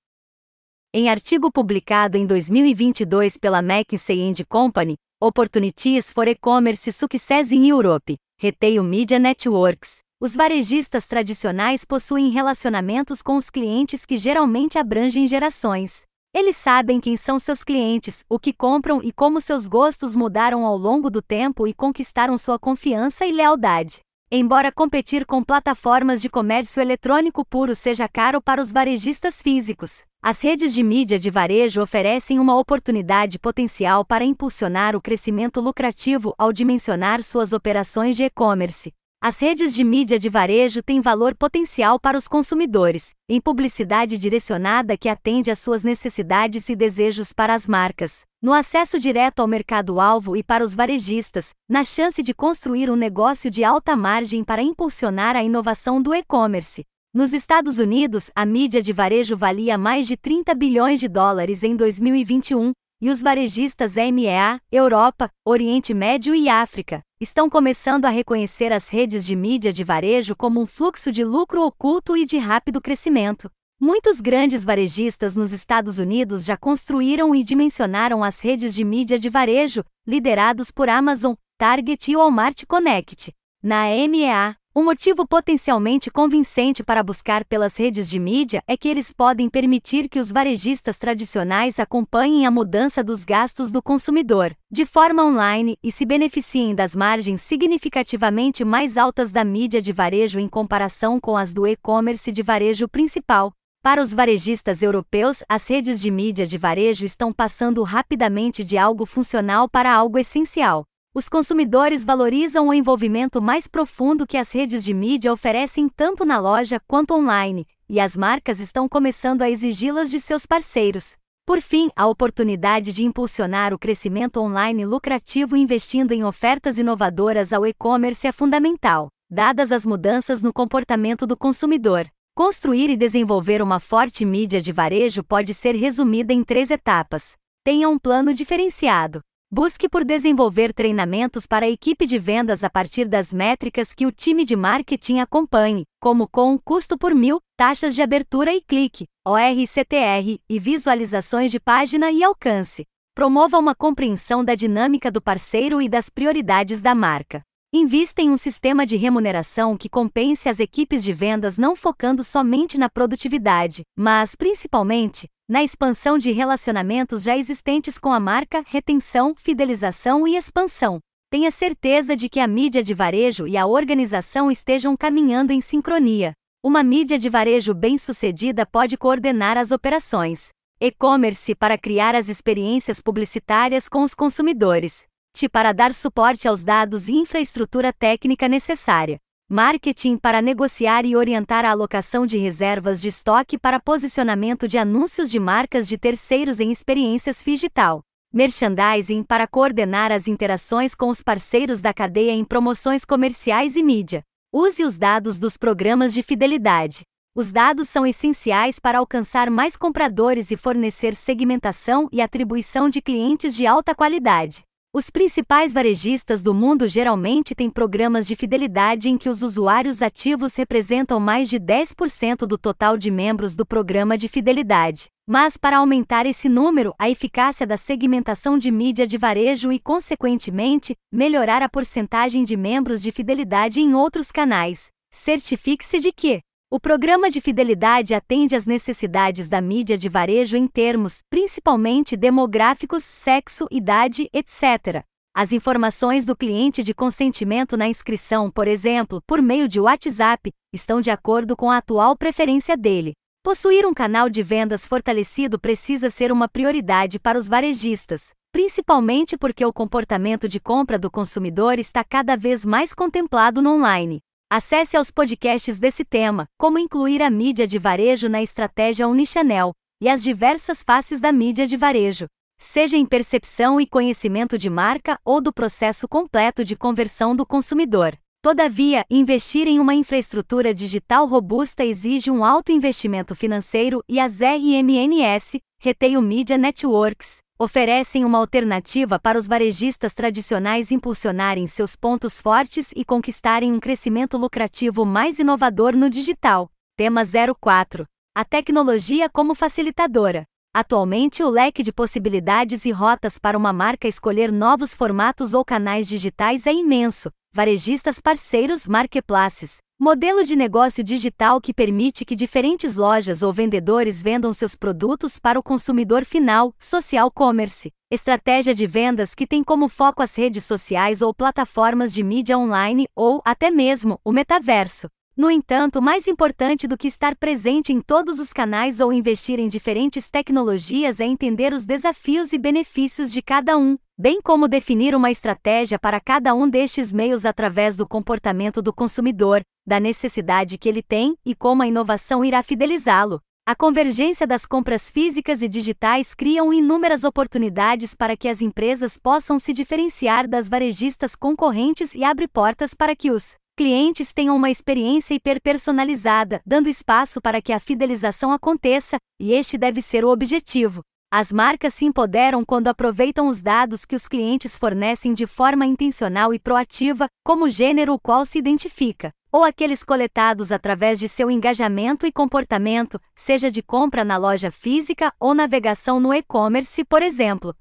[0.92, 8.84] Em artigo publicado em 2022 pela McKinsey Company, Opportunities for E-Commerce Success in Europe, Retail
[8.84, 16.04] Media Networks, os varejistas tradicionais possuem relacionamentos com os clientes que geralmente abrangem gerações.
[16.34, 20.78] Eles sabem quem são seus clientes, o que compram e como seus gostos mudaram ao
[20.78, 24.00] longo do tempo e conquistaram sua confiança e lealdade.
[24.32, 30.40] Embora competir com plataformas de comércio eletrônico puro seja caro para os varejistas físicos, as
[30.40, 36.50] redes de mídia de varejo oferecem uma oportunidade potencial para impulsionar o crescimento lucrativo ao
[36.50, 38.90] dimensionar suas operações de e-commerce.
[39.26, 44.98] As redes de mídia de varejo têm valor potencial para os consumidores, em publicidade direcionada
[44.98, 50.36] que atende às suas necessidades e desejos para as marcas, no acesso direto ao mercado-alvo
[50.36, 55.36] e para os varejistas, na chance de construir um negócio de alta margem para impulsionar
[55.36, 56.84] a inovação do e-commerce.
[57.14, 61.74] Nos Estados Unidos, a mídia de varejo valia mais de 30 bilhões de dólares em
[61.74, 68.90] 2021, e os varejistas EMEA, Europa, Oriente Médio e África estão começando a reconhecer as
[68.90, 73.50] redes de mídia de varejo como um fluxo de lucro oculto e de rápido crescimento.
[73.80, 79.30] Muitos grandes varejistas nos Estados Unidos já construíram e dimensionaram as redes de mídia de
[79.30, 83.32] varejo, liderados por Amazon, Target e Walmart Connect.
[83.62, 89.12] Na EMEA, um motivo potencialmente convincente para buscar pelas redes de mídia é que eles
[89.12, 95.24] podem permitir que os varejistas tradicionais acompanhem a mudança dos gastos do consumidor, de forma
[95.24, 101.20] online, e se beneficiem das margens significativamente mais altas da mídia de varejo em comparação
[101.20, 103.52] com as do e-commerce de varejo principal.
[103.80, 109.06] Para os varejistas europeus, as redes de mídia de varejo estão passando rapidamente de algo
[109.06, 110.84] funcional para algo essencial.
[111.16, 116.40] Os consumidores valorizam o envolvimento mais profundo que as redes de mídia oferecem tanto na
[116.40, 121.14] loja quanto online, e as marcas estão começando a exigi-las de seus parceiros.
[121.46, 127.64] Por fim, a oportunidade de impulsionar o crescimento online lucrativo investindo em ofertas inovadoras ao
[127.64, 132.08] e-commerce é fundamental, dadas as mudanças no comportamento do consumidor.
[132.34, 137.36] Construir e desenvolver uma forte mídia de varejo pode ser resumida em três etapas.
[137.62, 139.20] Tenha um plano diferenciado.
[139.56, 144.10] Busque por desenvolver treinamentos para a equipe de vendas a partir das métricas que o
[144.10, 150.40] time de marketing acompanhe, como com custo por mil, taxas de abertura e clique, ORCTR,
[150.50, 152.82] e visualizações de página e alcance.
[153.14, 157.40] Promova uma compreensão da dinâmica do parceiro e das prioridades da marca.
[157.72, 162.76] Invista em um sistema de remuneração que compense as equipes de vendas não focando somente
[162.76, 170.26] na produtividade, mas, principalmente, na expansão de relacionamentos já existentes com a marca, retenção, fidelização
[170.26, 170.98] e expansão.
[171.30, 176.32] Tenha certeza de que a mídia de varejo e a organização estejam caminhando em sincronia.
[176.64, 180.48] Uma mídia de varejo bem-sucedida pode coordenar as operações.
[180.80, 185.04] E-commerce para criar as experiências publicitárias com os consumidores
[185.50, 189.18] para dar suporte aos dados e infraestrutura técnica necessária.
[189.50, 195.30] Marketing para negociar e orientar a alocação de reservas de estoque para posicionamento de anúncios
[195.30, 198.02] de marcas de terceiros em experiências digital.
[198.32, 204.22] Merchandising para coordenar as interações com os parceiros da cadeia em promoções comerciais e mídia.
[204.50, 207.02] Use os dados dos programas de fidelidade.
[207.36, 213.54] Os dados são essenciais para alcançar mais compradores e fornecer segmentação e atribuição de clientes
[213.54, 214.64] de alta qualidade.
[214.96, 220.54] Os principais varejistas do mundo geralmente têm programas de fidelidade em que os usuários ativos
[220.54, 225.06] representam mais de 10% do total de membros do programa de fidelidade.
[225.28, 230.94] Mas, para aumentar esse número, a eficácia da segmentação de mídia de varejo e, consequentemente,
[231.12, 236.38] melhorar a porcentagem de membros de fidelidade em outros canais, certifique-se de que
[236.74, 243.04] o programa de fidelidade atende às necessidades da mídia de varejo em termos, principalmente demográficos,
[243.04, 245.04] sexo, idade, etc.
[245.32, 251.00] As informações do cliente de consentimento na inscrição, por exemplo, por meio de WhatsApp, estão
[251.00, 253.12] de acordo com a atual preferência dele.
[253.44, 259.64] Possuir um canal de vendas fortalecido precisa ser uma prioridade para os varejistas, principalmente porque
[259.64, 264.23] o comportamento de compra do consumidor está cada vez mais contemplado no online.
[264.50, 270.08] Acesse aos podcasts desse tema, como incluir a mídia de varejo na estratégia Unichannel e
[270.08, 272.26] as diversas faces da mídia de varejo,
[272.58, 278.16] seja em percepção e conhecimento de marca ou do processo completo de conversão do consumidor.
[278.42, 285.58] Todavia, investir em uma infraestrutura digital robusta exige um alto investimento financeiro e as RMNS,
[285.80, 293.04] Retail Media Networks, oferecem uma alternativa para os varejistas tradicionais impulsionarem seus pontos fortes e
[293.04, 296.70] conquistarem um crescimento lucrativo mais inovador no digital.
[296.96, 297.22] Tema
[297.60, 298.04] 04.
[298.34, 300.44] A tecnologia como facilitadora.
[300.74, 306.08] Atualmente, o leque de possibilidades e rotas para uma marca escolher novos formatos ou canais
[306.08, 307.30] digitais é imenso.
[307.54, 314.52] Varejistas parceiros marketplaces, Modelo de negócio digital que permite que diferentes lojas ou vendedores vendam
[314.52, 317.92] seus produtos para o consumidor final, social commerce.
[318.10, 323.06] Estratégia de vendas que tem como foco as redes sociais ou plataformas de mídia online
[323.14, 325.08] ou, até mesmo, o metaverso.
[325.36, 329.68] No entanto, mais importante do que estar presente em todos os canais ou investir em
[329.68, 335.30] diferentes tecnologias é entender os desafios e benefícios de cada um, bem como definir uma
[335.30, 341.02] estratégia para cada um destes meios através do comportamento do consumidor, da necessidade que ele
[341.02, 343.40] tem e como a inovação irá fidelizá-lo.
[343.66, 349.58] A convergência das compras físicas e digitais criam inúmeras oportunidades para que as empresas possam
[349.58, 355.34] se diferenciar das varejistas concorrentes e abre portas para que os clientes tenham uma experiência
[355.34, 361.02] hiperpersonalizada, dando espaço para que a fidelização aconteça, e este deve ser o objetivo.
[361.36, 366.54] As marcas se empoderam quando aproveitam os dados que os clientes fornecem de forma intencional
[366.54, 371.50] e proativa, como o gênero o qual se identifica, ou aqueles coletados através de seu
[371.50, 377.74] engajamento e comportamento, seja de compra na loja física ou navegação no e-commerce, por exemplo.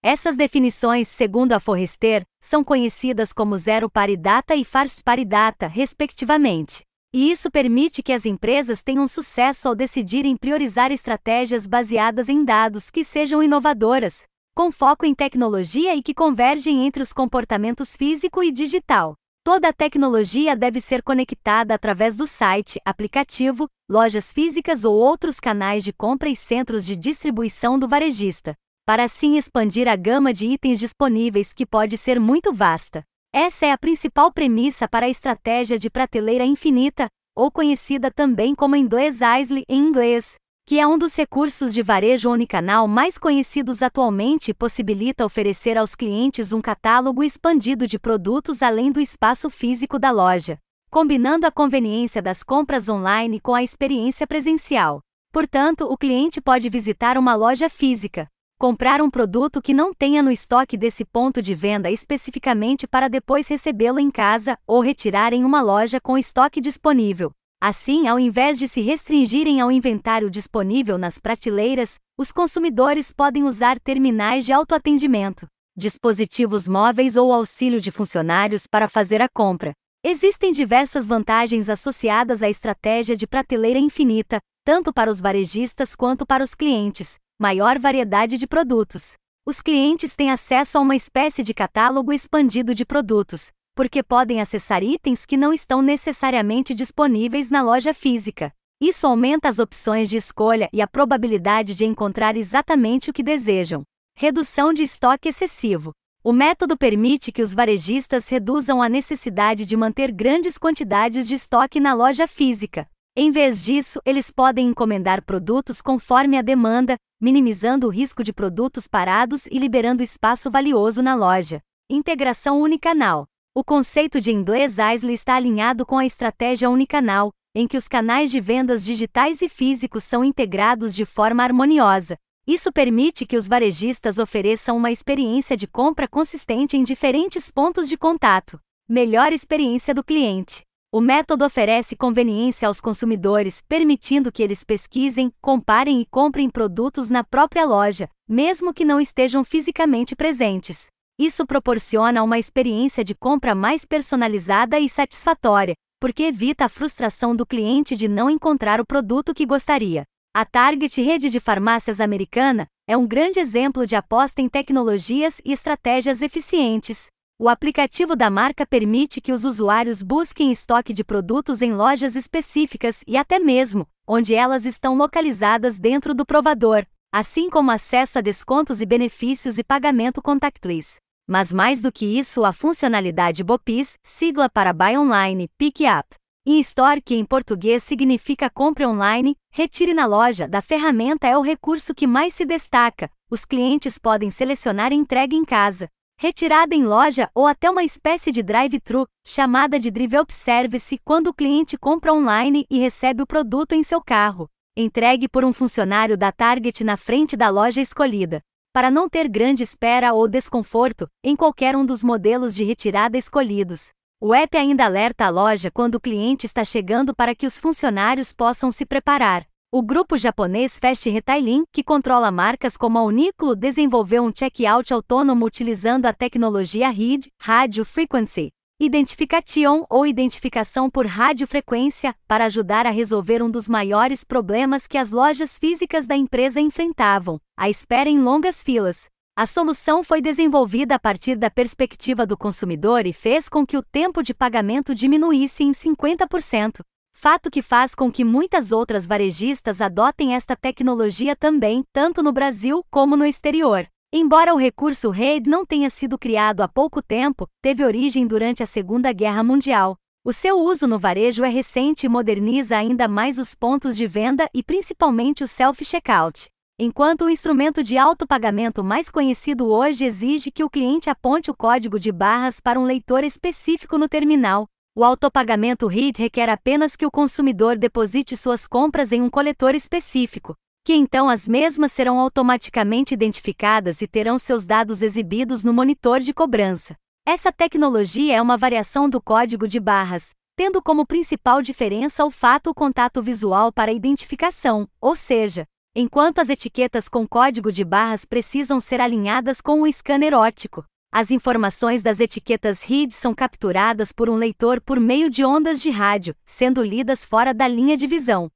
[0.00, 6.84] Essas definições, segundo a Forrester, são conhecidas como zero paridata e first paridata, respectivamente.
[7.12, 12.90] E isso permite que as empresas tenham sucesso ao decidirem priorizar estratégias baseadas em dados
[12.90, 18.50] que sejam inovadoras, com foco em tecnologia e que convergem entre os comportamentos físico e
[18.50, 19.14] digital.
[19.44, 25.84] Toda a tecnologia deve ser conectada através do site, aplicativo, lojas físicas ou outros canais
[25.84, 28.54] de compra e centros de distribuição do varejista
[28.84, 33.04] para assim expandir a gama de itens disponíveis que pode ser muito vasta.
[33.34, 38.76] Essa é a principal premissa para a estratégia de prateleira infinita, ou conhecida também como
[38.76, 40.34] inglês Isle em inglês,
[40.66, 45.94] que é um dos recursos de varejo unicanal mais conhecidos atualmente e possibilita oferecer aos
[45.94, 50.58] clientes um catálogo expandido de produtos além do espaço físico da loja,
[50.90, 55.00] combinando a conveniência das compras online com a experiência presencial.
[55.32, 58.28] Portanto, o cliente pode visitar uma loja física,
[58.62, 63.48] comprar um produto que não tenha no estoque desse ponto de venda especificamente para depois
[63.48, 67.32] recebê-lo em casa ou retirar em uma loja com estoque disponível.
[67.60, 73.80] Assim, ao invés de se restringirem ao inventário disponível nas prateleiras, os consumidores podem usar
[73.80, 75.44] terminais de autoatendimento,
[75.76, 79.72] dispositivos móveis ou auxílio de funcionários para fazer a compra.
[80.04, 86.44] Existem diversas vantagens associadas à estratégia de prateleira infinita, tanto para os varejistas quanto para
[86.44, 89.14] os clientes, maior variedade de produtos.
[89.44, 94.80] Os clientes têm acesso a uma espécie de catálogo expandido de produtos, porque podem acessar
[94.80, 98.52] itens que não estão necessariamente disponíveis na loja física.
[98.80, 103.82] Isso aumenta as opções de escolha e a probabilidade de encontrar exatamente o que desejam.
[104.16, 105.90] Redução de estoque excessivo.
[106.22, 111.80] O método permite que os varejistas reduzam a necessidade de manter grandes quantidades de estoque
[111.80, 112.86] na loja física.
[113.14, 118.88] Em vez disso, eles podem encomendar produtos conforme a demanda, minimizando o risco de produtos
[118.88, 121.60] parados e liberando espaço valioso na loja.
[121.90, 123.26] Integração unicanal.
[123.54, 128.30] O conceito de inglês ISLE está alinhado com a estratégia unicanal, em que os canais
[128.30, 134.18] de vendas digitais e físicos são integrados de forma harmoniosa, Isso permite que os varejistas
[134.18, 138.58] ofereçam uma experiência de compra consistente em diferentes pontos de contato.
[138.88, 140.64] Melhor experiência do cliente.
[140.94, 147.24] O método oferece conveniência aos consumidores, permitindo que eles pesquisem, comparem e comprem produtos na
[147.24, 150.88] própria loja, mesmo que não estejam fisicamente presentes.
[151.18, 157.46] Isso proporciona uma experiência de compra mais personalizada e satisfatória, porque evita a frustração do
[157.46, 160.02] cliente de não encontrar o produto que gostaria.
[160.36, 165.52] A Target Rede de Farmácias Americana é um grande exemplo de aposta em tecnologias e
[165.52, 167.06] estratégias eficientes.
[167.44, 173.02] O aplicativo da marca permite que os usuários busquem estoque de produtos em lojas específicas
[173.04, 178.80] e até mesmo onde elas estão localizadas dentro do provador, assim como acesso a descontos
[178.80, 181.00] e benefícios e pagamento contactless.
[181.28, 186.14] Mas mais do que isso, a funcionalidade BOPIS, sigla para Buy Online, Pick Up.
[186.46, 191.92] In-Store, que em português significa compre online, retire na loja, da ferramenta é o recurso
[191.92, 193.10] que mais se destaca.
[193.28, 195.88] Os clientes podem selecionar entrega em casa,
[196.22, 201.34] retirada em loja ou até uma espécie de drive-thru, chamada de drive-up service, quando o
[201.34, 206.30] cliente compra online e recebe o produto em seu carro, entregue por um funcionário da
[206.30, 208.40] Target na frente da loja escolhida.
[208.72, 213.90] Para não ter grande espera ou desconforto em qualquer um dos modelos de retirada escolhidos,
[214.20, 218.32] o app ainda alerta a loja quando o cliente está chegando para que os funcionários
[218.32, 219.44] possam se preparar.
[219.74, 225.46] O grupo japonês Fast Retailing, que controla marcas como a Uniqlo, desenvolveu um check-out autônomo
[225.46, 233.42] utilizando a tecnologia RID, Radio Frequency Identification ou identificação por radiofrequência, para ajudar a resolver
[233.42, 238.62] um dos maiores problemas que as lojas físicas da empresa enfrentavam: a espera em longas
[238.62, 239.06] filas.
[239.34, 243.82] A solução foi desenvolvida a partir da perspectiva do consumidor e fez com que o
[243.82, 246.82] tempo de pagamento diminuísse em 50%
[247.22, 252.84] fato que faz com que muitas outras varejistas adotem esta tecnologia também, tanto no Brasil
[252.90, 253.86] como no exterior.
[254.12, 258.66] Embora o recurso RAID não tenha sido criado há pouco tempo, teve origem durante a
[258.66, 259.96] Segunda Guerra Mundial.
[260.24, 264.48] O seu uso no varejo é recente e moderniza ainda mais os pontos de venda
[264.52, 266.48] e principalmente o self-checkout.
[266.76, 272.00] Enquanto o instrumento de autopagamento mais conhecido hoje exige que o cliente aponte o código
[272.00, 277.10] de barras para um leitor específico no terminal, o autopagamento RID requer apenas que o
[277.10, 284.02] consumidor deposite suas compras em um coletor específico, que então as mesmas serão automaticamente identificadas
[284.02, 286.94] e terão seus dados exibidos no monitor de cobrança.
[287.26, 292.68] Essa tecnologia é uma variação do código de barras, tendo como principal diferença o fato
[292.68, 295.64] o contato visual para identificação, ou seja,
[295.96, 300.84] enquanto as etiquetas com código de barras precisam ser alinhadas com o scanner óptico,
[301.14, 305.90] as informações das etiquetas RID são capturadas por um leitor por meio de ondas de
[305.90, 308.50] rádio, sendo lidas fora da linha de visão.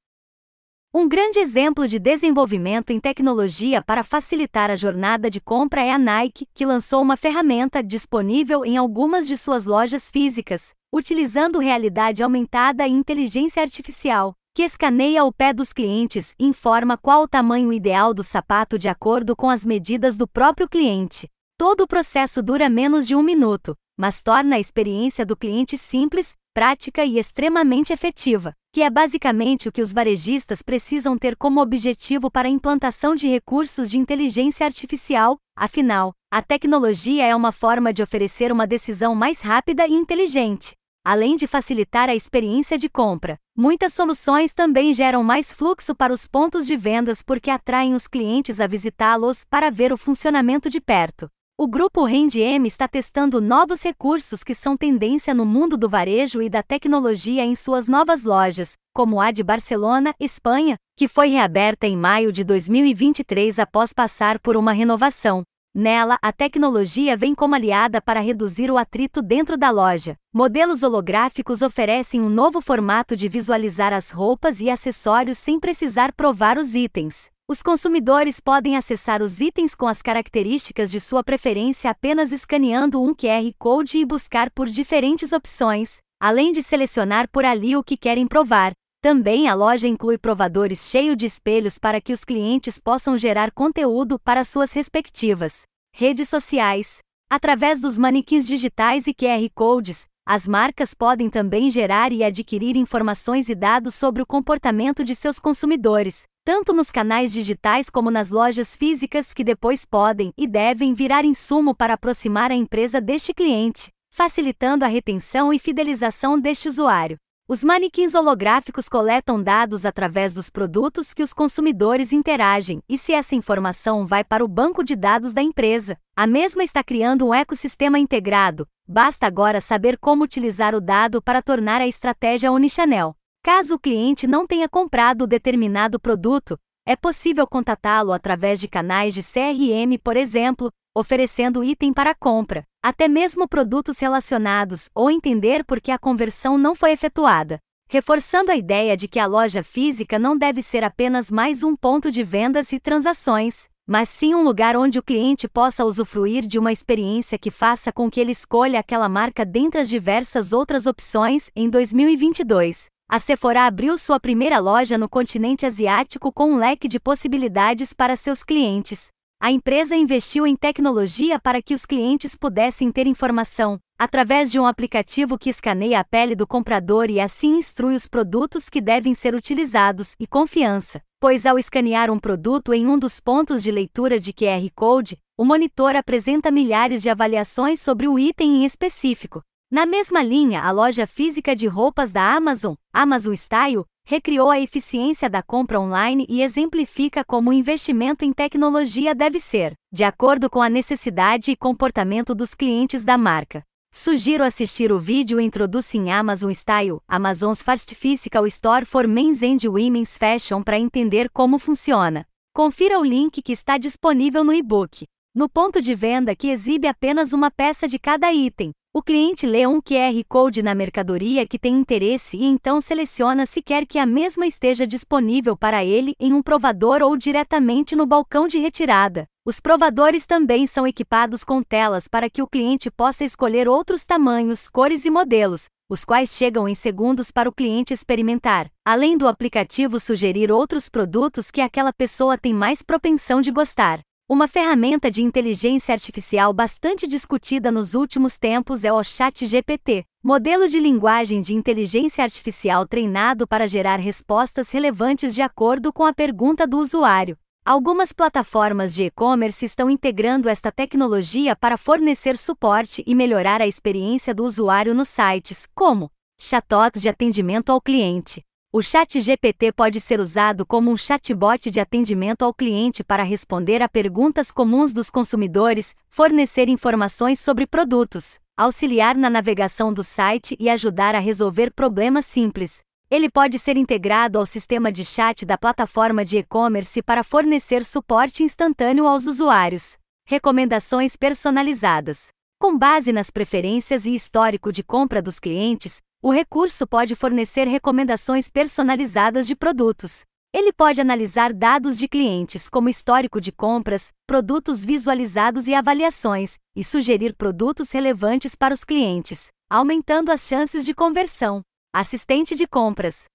[0.95, 5.99] Um grande exemplo de desenvolvimento em tecnologia para facilitar a jornada de compra é a
[5.99, 12.89] Nike, que lançou uma ferramenta disponível em algumas de suas lojas físicas, utilizando realidade aumentada
[12.89, 18.15] e inteligência artificial, que escaneia o pé dos clientes e informa qual o tamanho ideal
[18.15, 21.29] do sapato de acordo com as medidas do próprio cliente.
[21.59, 26.35] Todo o processo dura menos de um minuto, mas torna a experiência do cliente simples,
[26.53, 32.31] prática e extremamente efetiva, que é basicamente o que os varejistas precisam ter como objetivo
[32.31, 35.39] para a implantação de recursos de inteligência artificial.
[35.57, 40.75] Afinal, a tecnologia é uma forma de oferecer uma decisão mais rápida e inteligente.
[41.03, 46.29] Além de facilitar a experiência de compra, muitas soluções também geram mais fluxo para os
[46.29, 51.31] pontos de vendas porque atraem os clientes a visitá-los para ver o funcionamento de perto.
[51.59, 56.51] O grupo RendM está testando novos recursos que são tendência no mundo do varejo e
[56.51, 61.97] da tecnologia em suas novas lojas, como a de Barcelona, Espanha, que foi reaberta em
[61.97, 65.45] maio de 2023 após passar por uma renovação.
[65.75, 70.15] Nela, a tecnologia vem como aliada para reduzir o atrito dentro da loja.
[70.35, 76.59] Modelos holográficos oferecem um novo formato de visualizar as roupas e acessórios sem precisar provar
[76.59, 77.35] os itens.
[77.49, 83.15] Os consumidores podem acessar os itens com as características de sua preferência apenas escaneando um
[83.15, 88.27] QR Code e buscar por diferentes opções, além de selecionar por ali o que querem
[88.27, 88.73] provar.
[89.01, 94.19] Também a loja inclui provadores cheios de espelhos para que os clientes possam gerar conteúdo
[94.19, 95.63] para suas respectivas
[95.95, 96.99] redes sociais.
[97.31, 103.49] Através dos manequins digitais e QR Codes, as marcas podem também gerar e adquirir informações
[103.49, 108.77] e dados sobre o comportamento de seus consumidores, tanto nos canais digitais como nas lojas
[108.77, 114.85] físicas que depois podem e devem virar insumo para aproximar a empresa deste cliente, facilitando
[114.85, 117.17] a retenção e fidelização deste usuário.
[117.49, 123.35] Os manequins holográficos coletam dados através dos produtos que os consumidores interagem, e se essa
[123.35, 127.99] informação vai para o banco de dados da empresa, a mesma está criando um ecossistema
[127.99, 128.69] integrado.
[128.87, 133.17] Basta agora saber como utilizar o dado para tornar a estratégia Omnichannel.
[133.47, 139.23] Caso o cliente não tenha comprado determinado produto, é possível contatá-lo através de canais de
[139.23, 145.93] CRM, por exemplo, oferecendo item para compra, até mesmo produtos relacionados, ou entender por que
[145.93, 147.61] a conversão não foi efetuada.
[147.89, 152.11] Reforçando a ideia de que a loja física não deve ser apenas mais um ponto
[152.11, 156.73] de vendas e transações, mas sim um lugar onde o cliente possa usufruir de uma
[156.73, 161.49] experiência que faça com que ele escolha aquela marca dentre as diversas outras opções.
[161.55, 167.01] Em 2022, a Sephora abriu sua primeira loja no continente asiático com um leque de
[167.01, 169.09] possibilidades para seus clientes,
[169.41, 174.67] a empresa investiu em tecnologia para que os clientes pudessem ter informação, através de um
[174.67, 179.35] aplicativo que escaneia a pele do comprador e assim instrui os produtos que devem ser
[179.35, 184.31] utilizados, e confiança, pois ao escanear um produto em um dos pontos de leitura de
[184.31, 189.43] QR Code, o monitor apresenta milhares de avaliações sobre o item em específico.
[189.69, 195.29] Na mesma linha, a loja física de roupas da Amazon, Amazon Style, recriou a eficiência
[195.29, 200.63] da compra online e exemplifica como o investimento em tecnologia deve ser, de acordo com
[200.63, 203.65] a necessidade e comportamento dos clientes da marca.
[203.93, 210.17] Sugiro assistir o vídeo Introducing Amazon Style, Amazon's Fast Physical Store for Men's and Women's
[210.17, 212.25] Fashion para entender como funciona.
[212.55, 215.07] Confira o link que está disponível no e-book.
[215.35, 219.67] No ponto de venda que exibe apenas uma peça de cada item, o cliente lê
[219.67, 224.07] um QR Code na mercadoria que tem interesse e então seleciona se quer que a
[224.07, 229.27] mesma esteja disponível para ele em um provador ou diretamente no balcão de retirada.
[229.45, 234.71] Os provadores também são equipados com telas para que o cliente possa escolher outros tamanhos,
[234.71, 240.01] cores e modelos, os quais chegam em segundos para o cliente experimentar, além do aplicativo
[240.01, 244.06] sugerir outros produtos que aquela pessoa tem mais propensão de gostar.
[244.29, 250.81] Uma ferramenta de inteligência artificial bastante discutida nos últimos tempos é o ChatGPT, modelo de
[250.81, 256.77] linguagem de inteligência artificial treinado para gerar respostas relevantes de acordo com a pergunta do
[256.79, 257.39] usuário.
[257.65, 264.35] Algumas plataformas de e-commerce estão integrando esta tecnologia para fornecer suporte e melhorar a experiência
[264.35, 268.43] do usuário nos sites, como chatbots de atendimento ao cliente,
[268.79, 273.81] o Chat GPT pode ser usado como um chatbot de atendimento ao cliente para responder
[273.83, 280.69] a perguntas comuns dos consumidores, fornecer informações sobre produtos, auxiliar na navegação do site e
[280.69, 282.83] ajudar a resolver problemas simples.
[283.11, 288.43] Ele pode ser integrado ao sistema de chat da plataforma de e-commerce para fornecer suporte
[288.43, 289.97] instantâneo aos usuários.
[290.27, 292.29] Recomendações personalizadas.
[292.59, 298.51] Com base nas preferências e histórico de compra dos clientes, o recurso pode fornecer recomendações
[298.51, 300.25] personalizadas de produtos.
[300.53, 306.83] Ele pode analisar dados de clientes, como histórico de compras, produtos visualizados e avaliações, e
[306.83, 311.61] sugerir produtos relevantes para os clientes, aumentando as chances de conversão.
[311.95, 313.27] Assistente de compras.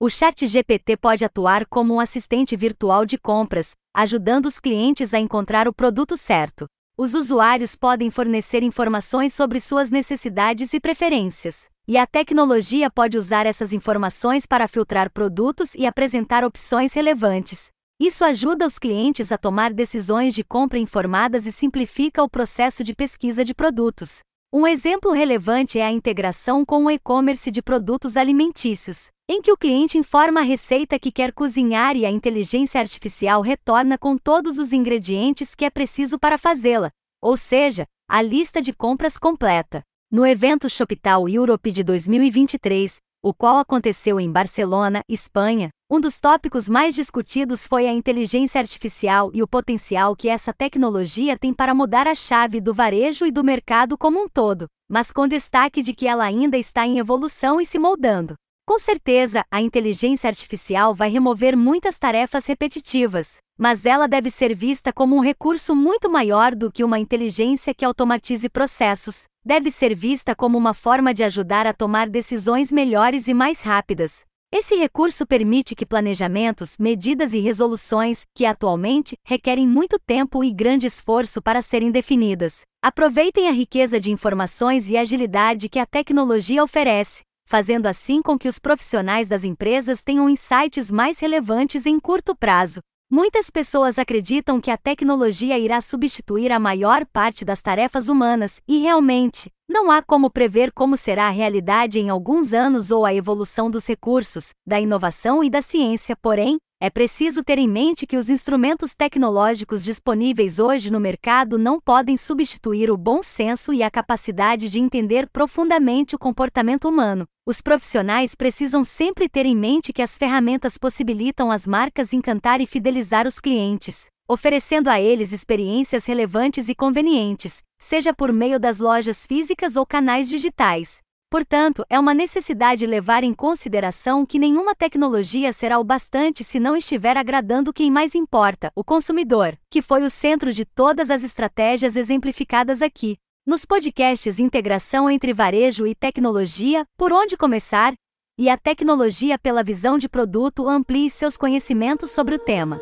[0.00, 5.18] O Chat GPT pode atuar como um assistente virtual de compras, ajudando os clientes a
[5.18, 6.66] encontrar o produto certo.
[6.96, 11.68] Os usuários podem fornecer informações sobre suas necessidades e preferências.
[11.90, 17.72] E a tecnologia pode usar essas informações para filtrar produtos e apresentar opções relevantes.
[18.00, 22.94] Isso ajuda os clientes a tomar decisões de compra informadas e simplifica o processo de
[22.94, 24.20] pesquisa de produtos.
[24.52, 29.56] Um exemplo relevante é a integração com o e-commerce de produtos alimentícios, em que o
[29.56, 34.72] cliente informa a receita que quer cozinhar e a inteligência artificial retorna com todos os
[34.72, 39.82] ingredientes que é preciso para fazê-la, ou seja, a lista de compras completa.
[40.12, 46.68] No evento Shoptal Europe de 2023, o qual aconteceu em Barcelona, Espanha, um dos tópicos
[46.68, 52.08] mais discutidos foi a inteligência artificial e o potencial que essa tecnologia tem para mudar
[52.08, 56.08] a chave do varejo e do mercado como um todo, mas com destaque de que
[56.08, 58.34] ela ainda está em evolução e se moldando.
[58.66, 64.90] Com certeza, a inteligência artificial vai remover muitas tarefas repetitivas, mas ela deve ser vista
[64.90, 69.24] como um recurso muito maior do que uma inteligência que automatize processos.
[69.44, 74.24] Deve ser vista como uma forma de ajudar a tomar decisões melhores e mais rápidas.
[74.50, 80.86] Esse recurso permite que planejamentos, medidas e resoluções, que atualmente requerem muito tempo e grande
[80.86, 87.20] esforço para serem definidas, aproveitem a riqueza de informações e agilidade que a tecnologia oferece,
[87.46, 92.80] fazendo assim com que os profissionais das empresas tenham insights mais relevantes em curto prazo.
[93.12, 98.78] Muitas pessoas acreditam que a tecnologia irá substituir a maior parte das tarefas humanas, e
[98.78, 103.68] realmente, não há como prever como será a realidade em alguns anos ou a evolução
[103.68, 108.30] dos recursos, da inovação e da ciência, porém, é preciso ter em mente que os
[108.30, 114.70] instrumentos tecnológicos disponíveis hoje no mercado não podem substituir o bom senso e a capacidade
[114.70, 117.26] de entender profundamente o comportamento humano.
[117.46, 122.66] Os profissionais precisam sempre ter em mente que as ferramentas possibilitam as marcas encantar e
[122.66, 129.26] fidelizar os clientes, oferecendo a eles experiências relevantes e convenientes, seja por meio das lojas
[129.26, 131.00] físicas ou canais digitais.
[131.30, 136.76] Portanto, é uma necessidade levar em consideração que nenhuma tecnologia será o bastante se não
[136.76, 141.94] estiver agradando quem mais importa, o consumidor, que foi o centro de todas as estratégias
[141.94, 143.16] exemplificadas aqui.
[143.46, 147.94] Nos podcasts Integração entre Varejo e Tecnologia, Por Onde Começar?
[148.36, 152.80] e a Tecnologia pela Visão de Produto amplie seus conhecimentos sobre o tema.